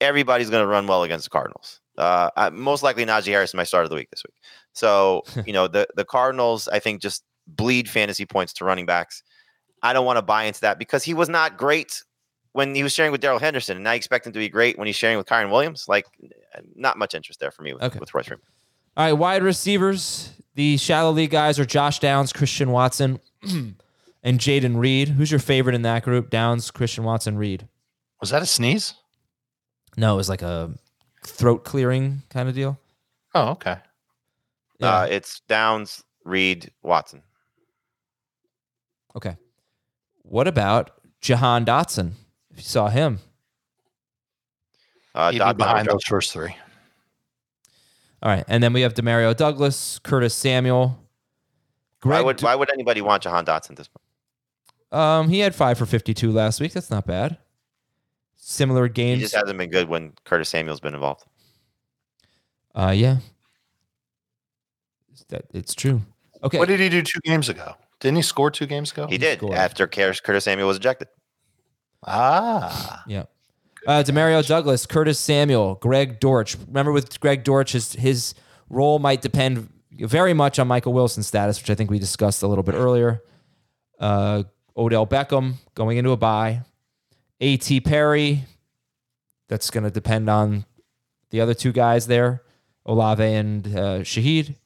[0.00, 1.80] Everybody's going to run well against the Cardinals.
[1.98, 4.34] Uh, most likely Najee Harris my start of the week this week.
[4.72, 9.22] So, you know, the, the Cardinals, I think, just bleed fantasy points to running backs.
[9.84, 12.02] I don't want to buy into that because he was not great
[12.52, 14.86] when he was sharing with Darrell Henderson, and I expect him to be great when
[14.86, 15.86] he's sharing with Kyren Williams.
[15.88, 16.06] Like,
[16.74, 17.98] not much interest there for me with, okay.
[17.98, 18.44] with Royce Freeman.
[18.96, 20.32] All right, wide receivers.
[20.54, 23.20] The shallow league guys are Josh Downs, Christian Watson.
[24.24, 25.08] and Jayden Reed.
[25.10, 26.30] Who's your favorite in that group?
[26.30, 27.68] Downs, Christian Watson, Reed.
[28.20, 28.94] Was that a sneeze?
[29.96, 30.72] No, it was like a
[31.24, 32.80] throat clearing kind of deal.
[33.34, 33.76] Oh, okay.
[34.78, 35.00] Yeah.
[35.00, 37.22] Uh, it's Downs, Reed, Watson.
[39.14, 39.36] Okay.
[40.24, 42.12] What about Jahan Dotson?
[42.50, 43.20] If you saw him,
[45.14, 46.56] uh, He'd be behind those first three.
[48.22, 50.98] All right, and then we have Demario Douglas, Curtis Samuel.
[52.00, 55.00] Greg why would why would anybody want Jahan Dotson this point?
[55.00, 56.72] Um, he had five for fifty-two last week.
[56.72, 57.38] That's not bad.
[58.36, 59.18] Similar games.
[59.18, 61.24] He just hasn't been good when Curtis Samuel's been involved.
[62.74, 63.18] Uh, yeah,
[65.28, 66.02] that it's true.
[66.42, 67.74] Okay, what did he do two games ago?
[68.00, 69.06] Didn't he score two games ago?
[69.06, 69.54] He, he did scored.
[69.54, 71.08] after Curtis Samuel was ejected.
[72.06, 73.24] Ah, yeah.
[73.86, 76.56] Uh, Demario Douglas, Curtis Samuel, Greg Dortch.
[76.68, 78.34] Remember with Greg Dortch, his his
[78.70, 82.46] role might depend very much on Michael Wilson's status, which I think we discussed a
[82.46, 83.22] little bit earlier.
[84.00, 84.44] Uh,
[84.76, 86.62] Odell Beckham going into a bye.
[87.40, 87.80] A.T.
[87.80, 88.44] Perry,
[89.48, 90.64] that's going to depend on
[91.30, 92.42] the other two guys there,
[92.86, 94.56] Olave and uh, Shaheed.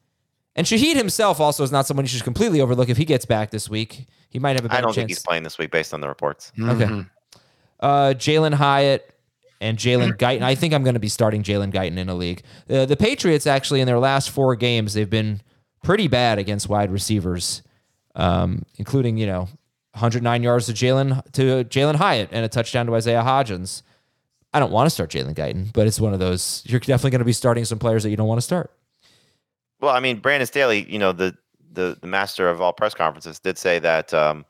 [0.55, 2.89] And Shaheed himself also is not someone you should completely overlook.
[2.89, 4.77] If he gets back this week, he might have a better chance.
[4.77, 4.95] I don't chance.
[4.95, 6.51] think he's playing this week based on the reports.
[6.57, 6.69] Mm-hmm.
[6.69, 7.05] Okay.
[7.79, 9.13] Uh, Jalin Hyatt
[9.61, 10.41] and Jalen Guyton.
[10.41, 12.43] I think I'm going to be starting Jalen Guyton in a league.
[12.69, 15.41] Uh, the Patriots actually in their last four games they've been
[15.83, 17.61] pretty bad against wide receivers,
[18.15, 19.47] um, including you know
[19.93, 23.83] 109 yards to Jalen to Jalin Hyatt and a touchdown to Isaiah Hodgins.
[24.53, 27.19] I don't want to start Jalen Guyton, but it's one of those you're definitely going
[27.19, 28.71] to be starting some players that you don't want to start.
[29.81, 31.35] Well, I mean, Brandon Staley, you know the
[31.71, 34.45] the the master of all press conferences, did say that um,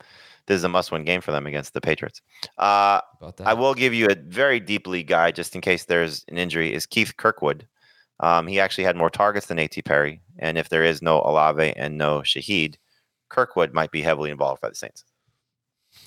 [0.46, 2.22] this is a must-win game for them against the Patriots.
[2.58, 3.00] Uh,
[3.44, 6.72] I will give you a very deep league guy, just in case there's an injury.
[6.72, 7.66] Is Keith Kirkwood?
[8.20, 9.80] Um, he actually had more targets than A.T.
[9.82, 12.76] Perry, and if there is no Olave and no Shaheed,
[13.30, 15.04] Kirkwood might be heavily involved by the Saints.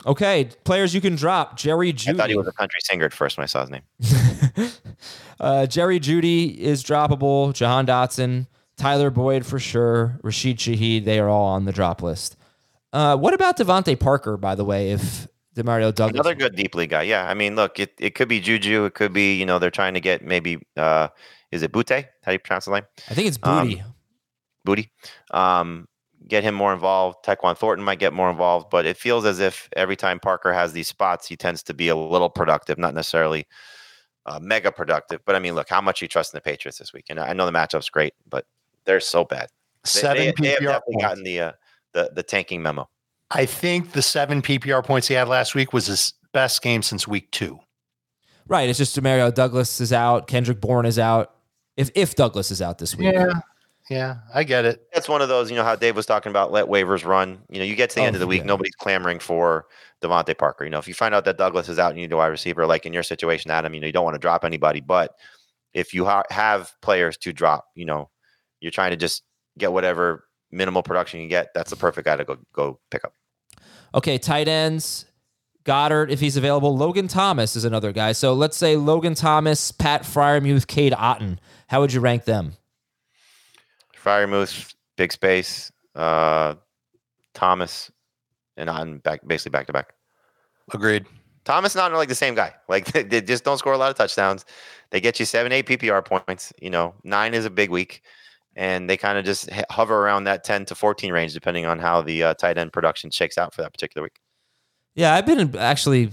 [0.06, 1.58] Okay, players you can drop.
[1.58, 2.16] Jerry Jeudy.
[2.16, 4.72] I thought he was a country singer at first when I saw his name.
[5.40, 7.54] uh, Jerry Jeudy is droppable.
[7.54, 8.48] Jahan Dotson,
[8.78, 10.20] Tyler Boyd for sure.
[10.24, 12.38] Rashid Shaheed, they are all on the drop list.
[12.92, 16.20] Uh, what about DeVante Parker, by the way, if Demario Douglas?
[16.20, 17.04] Another good deep league guy.
[17.04, 17.28] Yeah.
[17.28, 18.86] I mean, look, it, it could be Juju.
[18.86, 21.08] It could be, you know, they're trying to get maybe, uh,
[21.52, 22.06] is it Boutte?
[22.24, 22.84] How do you pronounce the name?
[23.10, 23.82] I think it's Booty.
[23.82, 23.94] Um,
[24.66, 24.92] Booty.
[25.32, 25.88] Um,
[26.28, 27.26] get him more involved.
[27.26, 30.74] Tyquan Thornton might get more involved, but it feels as if every time Parker has
[30.74, 33.46] these spots, he tends to be a little productive, not necessarily
[34.26, 35.22] uh, mega productive.
[35.26, 37.06] But I mean, look, how much you trust in the Patriots this week?
[37.10, 38.46] And I know the matchup's great, but
[38.86, 39.50] they're so bad.
[39.86, 41.52] Seven they, they, they have definitely gotten the uh,
[41.94, 42.90] the the tanking memo.
[43.32, 47.08] I think the seven PPR points he had last week was his best game since
[47.08, 47.60] week two.
[48.48, 48.70] Right.
[48.70, 50.28] It's just Mario Douglas is out.
[50.28, 51.34] Kendrick Bourne is out.
[51.78, 53.14] If if Douglas is out this week.
[53.14, 53.34] Yeah.
[53.90, 54.86] yeah, I get it.
[54.94, 57.40] That's one of those, you know, how Dave was talking about let waivers run.
[57.50, 58.48] You know, you get to the Oh, end of the week, yeah.
[58.48, 59.66] nobody's clamoring for
[60.02, 60.64] DeVante Parker.
[60.66, 62.28] You know, if you find out that Douglas is out and you need a wide
[62.28, 64.82] receiver, like in your situation, Adam, you know, you don't want to drop anybody.
[64.82, 65.16] But
[65.74, 68.10] if you ha- have players to drop, you know,
[68.64, 69.24] you're trying to just
[69.58, 71.54] get whatever minimal production you get.
[71.54, 73.14] That's the perfect guy to go go pick up.
[73.94, 75.06] Okay, tight ends.
[75.66, 76.76] Goedert, if he's available.
[76.76, 78.12] Logan Thomas is another guy.
[78.12, 81.38] So let's say Logan Thomas, Pat Freiermuth, Cade Otton.
[81.68, 82.54] How would you rank them?
[83.96, 86.56] Fire Moose, big space, uh,
[87.34, 87.90] Thomas,
[88.58, 89.94] and on back basically back to back.
[90.74, 91.06] Agreed.
[91.46, 92.54] Thomas not like the same guy.
[92.70, 94.46] Like they, they just don't score a lot of touchdowns.
[94.90, 96.52] They get you seven, eight PPR points.
[96.62, 98.02] You know, nine is a big week,
[98.56, 102.02] and they kind of just hover around that ten to fourteen range, depending on how
[102.02, 104.20] the uh, tight end production shakes out for that particular week.
[104.96, 106.04] Yeah, I've been actually.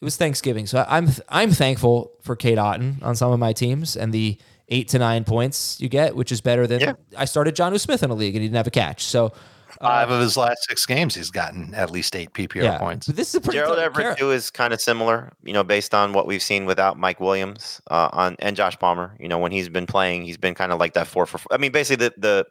[0.00, 3.96] It was Thanksgiving, so I'm I'm thankful for Cade Otton on some of my teams
[3.96, 6.92] and the eight to nine points you get, which is better than Yeah.
[7.16, 9.04] I started Jonnu Smith in a league and he didn't have a catch.
[9.04, 9.32] So
[9.80, 13.06] Five of his last six games, he's gotten at least eight PPR yeah, points.
[13.06, 15.52] But this is a pretty Gerald tough- Everett Car- too is kind of similar, you
[15.52, 19.16] know, based on what we've seen without Mike Williams uh, on and Josh Palmer.
[19.20, 21.40] You know, when he's been playing, he's been kind of like that four for.
[21.52, 22.46] I mean, basically the the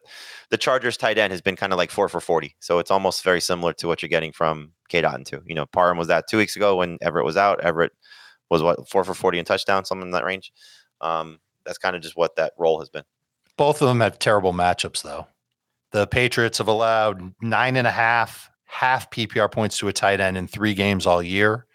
[0.50, 2.56] the Chargers tight end has been kind of like four for forty.
[2.60, 5.42] So it's almost very similar to what you're getting from Cade Otton too.
[5.46, 7.60] You know, Parham was that two weeks ago when Everett was out.
[7.62, 7.92] Everett
[8.50, 10.54] was what four for forty in touchdown, something in that range.
[11.02, 13.04] Um, that's kind of just what that role has been.
[13.58, 15.28] Both of them have terrible matchups, though.
[15.92, 20.38] The Patriots have allowed nine and a half half PPR points to a tight end
[20.38, 21.66] in three games all year.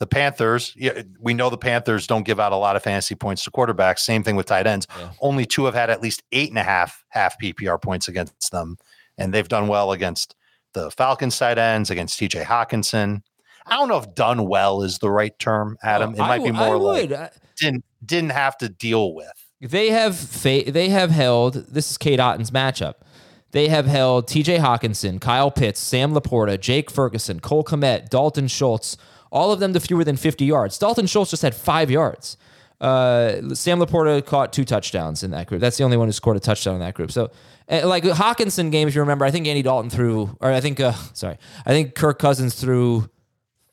[0.00, 3.44] The Panthers, yeah, we know the Panthers don't give out a lot of fantasy points
[3.44, 4.00] to quarterbacks.
[4.00, 4.88] Same thing with tight ends.
[4.98, 5.10] Yeah.
[5.20, 8.76] Only two have had at least eight and a half half PPR points against them,
[9.16, 10.34] and they've done well against
[10.72, 13.22] the Falcons tight ends, against TJ Hockenson.
[13.66, 16.10] I don't know if done well is the right term, oh, Adam.
[16.10, 17.12] Oh, it I might be would- I more like would.
[17.12, 19.32] Uh, didn't didn't have to deal with.
[19.60, 22.94] They have fa- they have held this is Cade Otton's matchup.
[23.54, 24.58] They have held T.J.
[24.58, 28.96] Hockenson, Kyle Pitts, Sam LaPorta, Jake Ferguson, Cole Kmet, Dalton Schultz,
[29.30, 30.76] all of them to fewer than 50 yards.
[30.76, 32.36] Dalton Schultz just had five yards.
[32.80, 35.60] Uh, Sam LaPorta caught two touchdowns in that group.
[35.60, 37.12] That's the only one who scored a touchdown in that group.
[37.12, 37.30] So,
[37.68, 40.80] uh, like Hockenson game, if you remember, I think Andy Dalton threw, or I think,
[40.80, 43.08] uh, sorry, I think Kirk Cousins threw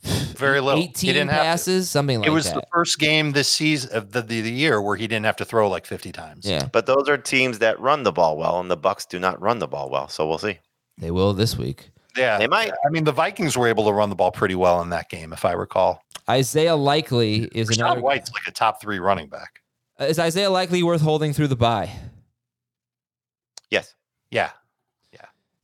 [0.03, 0.81] Very little.
[0.81, 2.31] He 18 didn't have passes, something like that.
[2.31, 2.55] it was that.
[2.55, 5.45] the first game this season of the, the, the year where he didn't have to
[5.45, 6.45] throw like 50 times.
[6.45, 9.39] yeah, But those are teams that run the ball well, and the Bucs do not
[9.39, 10.07] run the ball well.
[10.07, 10.57] So we'll see.
[10.97, 11.91] they will this week.
[12.17, 12.37] Yeah.
[12.39, 12.71] They might.
[12.85, 15.31] I mean, the Vikings were able to run the ball pretty well in that game,
[15.33, 16.03] if I recall.
[16.29, 18.01] Isaiah Likely is Rachaad another.
[18.01, 19.61] White's like a top three running back.
[19.99, 21.91] Is Isaiah Likely worth holding through the bye?
[23.69, 23.93] Yes.
[24.31, 24.49] Yeah.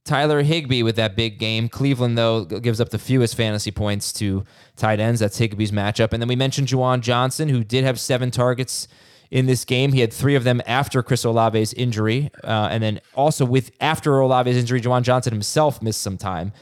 [0.08, 1.70] Tyler Higbee with that big game.
[1.70, 4.44] Cleveland, though, gives up the fewest fantasy points to
[4.76, 5.20] tight ends.
[5.20, 6.14] That's Higbee's matchup.
[6.14, 8.88] And then we mentioned Juwan Johnson, who did have seven targets
[9.30, 9.92] in this game.
[9.94, 12.32] He had three of them after Chris Olave's injury.
[12.44, 16.54] Uh, and then also with after Olave's injury, Juwan Johnson himself missed some time.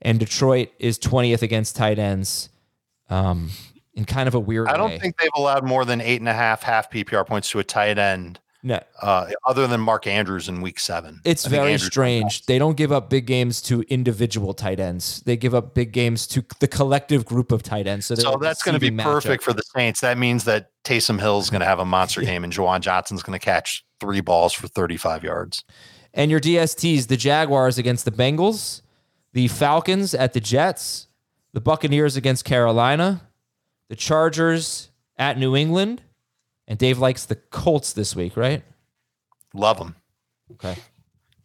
[0.00, 2.48] And Detroit is 20th against tight ends
[3.10, 3.50] um,
[3.94, 4.98] in kind of a weird I don't way.
[4.98, 7.98] think they've allowed more than eight and a half half PPR points to a tight
[7.98, 8.80] end, no.
[9.00, 11.20] uh, other than Mark Andrews in week seven.
[11.24, 12.46] It's very Andrews- strange.
[12.46, 15.22] They don't give up big games to individual tight ends.
[15.26, 18.06] They give up big games to the collective group of tight ends.
[18.06, 19.44] So, So that's going to be perfect matchup.
[19.44, 20.00] for the Saints.
[20.00, 23.38] That means that Taysom Hill's going to have a monster game and Juwan Johnson's going
[23.38, 25.64] to catch three balls for 35 yards.
[26.14, 28.82] And your DSTs, the Jaguars against the Bengals,
[29.32, 31.08] the Falcons at the Jets,
[31.52, 33.22] the Buccaneers against Carolina,
[33.88, 36.02] the Chargers at New England,
[36.72, 38.62] and Dave likes the Colts this week, right?
[39.52, 39.94] Love them.
[40.52, 40.74] Okay.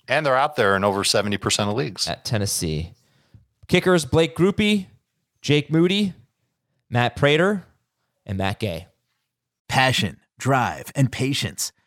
[0.07, 2.07] And they're out there in over 70% of leagues.
[2.07, 2.93] At Tennessee.
[3.67, 4.87] Kickers, Blake Grupe,
[5.41, 6.13] Jake Moody,
[6.89, 7.65] Matt Prater,
[8.25, 8.87] and Matt Gay.
[9.67, 11.73] Passion, drive, and patience.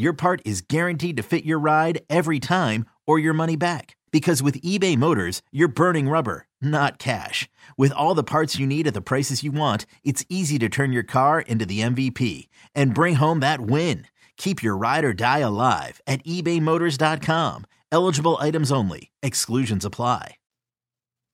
[0.00, 3.96] your part is guaranteed to fit your ride every time or your money back.
[4.10, 7.48] Because with eBay Motors, you're burning rubber, not cash.
[7.76, 10.92] With all the parts you need at the prices you want, it's easy to turn
[10.92, 14.06] your car into the MVP and bring home that win.
[14.36, 17.66] Keep your ride or die alive at ebaymotors.com.
[17.92, 20.36] Eligible items only, exclusions apply.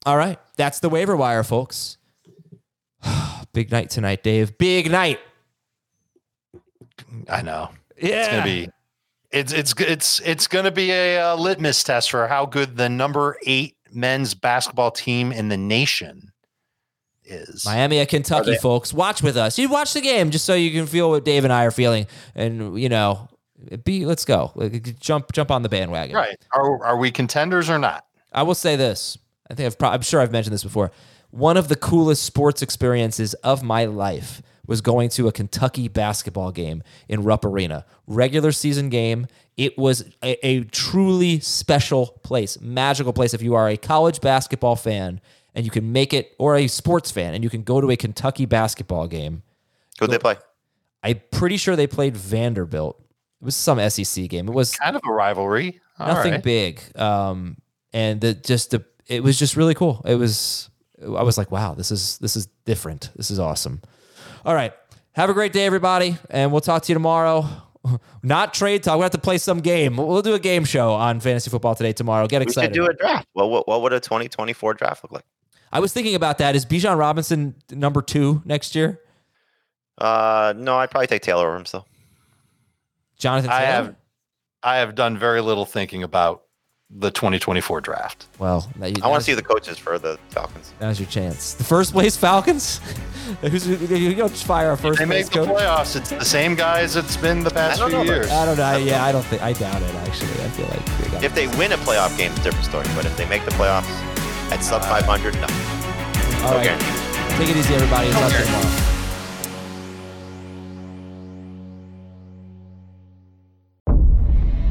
[0.04, 0.38] All right.
[0.56, 1.98] That's the waiver wire, folks.
[3.52, 4.56] Big night tonight, Dave.
[4.56, 5.18] Big night.
[7.28, 7.70] I know.
[8.00, 8.16] Yeah.
[8.18, 8.68] It's going to be
[9.30, 12.88] it's it's it's it's going to be a, uh litmus test for how good the
[12.88, 16.32] number eight men's basketball team in the nation
[17.24, 17.64] is.
[17.64, 18.92] Miami at Kentucky, they- folks.
[18.92, 19.58] Watch with us.
[19.58, 22.06] You watch the game just so you can feel what Dave and I are feeling,
[22.34, 23.28] and you know,
[23.84, 24.52] be let's go.
[25.00, 26.14] Jump jump on the bandwagon.
[26.14, 26.36] Right?
[26.52, 28.04] Are are we contenders or not?
[28.32, 29.18] I will say this.
[29.50, 30.92] I think I've pro- I'm sure I've mentioned this before.
[31.30, 36.52] One of the coolest sports experiences of my life was going to a Kentucky basketball
[36.52, 37.84] game in Rupp Arena.
[38.06, 39.26] Regular season game.
[39.56, 43.32] It was a, a truly special place, magical place.
[43.34, 45.20] If you are a college basketball fan
[45.54, 47.96] and you can make it, or a sports fan and you can go to a
[47.96, 49.42] Kentucky basketball game,
[49.98, 50.36] Who'd they play?
[51.02, 53.00] I'm pretty sure they played Vanderbilt.
[53.40, 54.48] It was some SEC game.
[54.48, 55.80] It was Kind of a rivalry.
[55.98, 56.42] All nothing right.
[56.42, 56.80] big.
[56.96, 57.56] Um,
[57.92, 60.02] and the just the it was just really cool.
[60.04, 60.68] It was
[61.02, 63.10] I was like, wow, this is this is different.
[63.16, 63.82] This is awesome.
[64.46, 64.72] All right.
[65.14, 67.48] Have a great day, everybody, and we'll talk to you tomorrow.
[68.22, 68.96] Not trade talk.
[68.96, 69.96] We have to play some game.
[69.96, 72.28] We'll do a game show on fantasy football today tomorrow.
[72.28, 72.70] Get excited.
[72.70, 72.92] We excited.
[72.92, 73.26] should do a draft.
[73.34, 75.24] Well, what, what would a 2024 draft look like?
[75.72, 76.54] I was thinking about that.
[76.54, 79.00] Is Bijan Robinson number two next year?
[79.98, 81.88] Uh, no, I'd probably take Taylor over him still.
[83.18, 83.96] Jonathan I have
[84.62, 86.44] I have done very little thinking about
[86.90, 88.26] the 2024 draft.
[88.38, 90.72] Well, that- I want to see the coaches for the Falcons.
[90.80, 91.54] Now's your chance.
[91.54, 92.78] The first place Falcons.
[93.42, 95.58] Who's you don't fire our first They place make the coach?
[95.62, 95.96] playoffs.
[95.96, 98.30] It's the same guys it's been the past I few don't know, years.
[98.30, 98.76] I don't know.
[98.76, 99.42] Yeah, I don't think.
[99.42, 99.94] I doubt it.
[99.96, 102.66] Actually, I feel like they got If they win a playoff game, it's a different
[102.66, 102.86] story.
[102.94, 103.90] But if they make the playoffs
[104.52, 105.40] at sub uh, 500, no.
[105.40, 106.64] All no right.
[106.64, 107.36] guarantee.
[107.36, 108.10] Take it easy, everybody.
[108.12, 108.92] Talk to you tomorrow.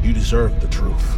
[0.03, 1.18] You deserve the truth.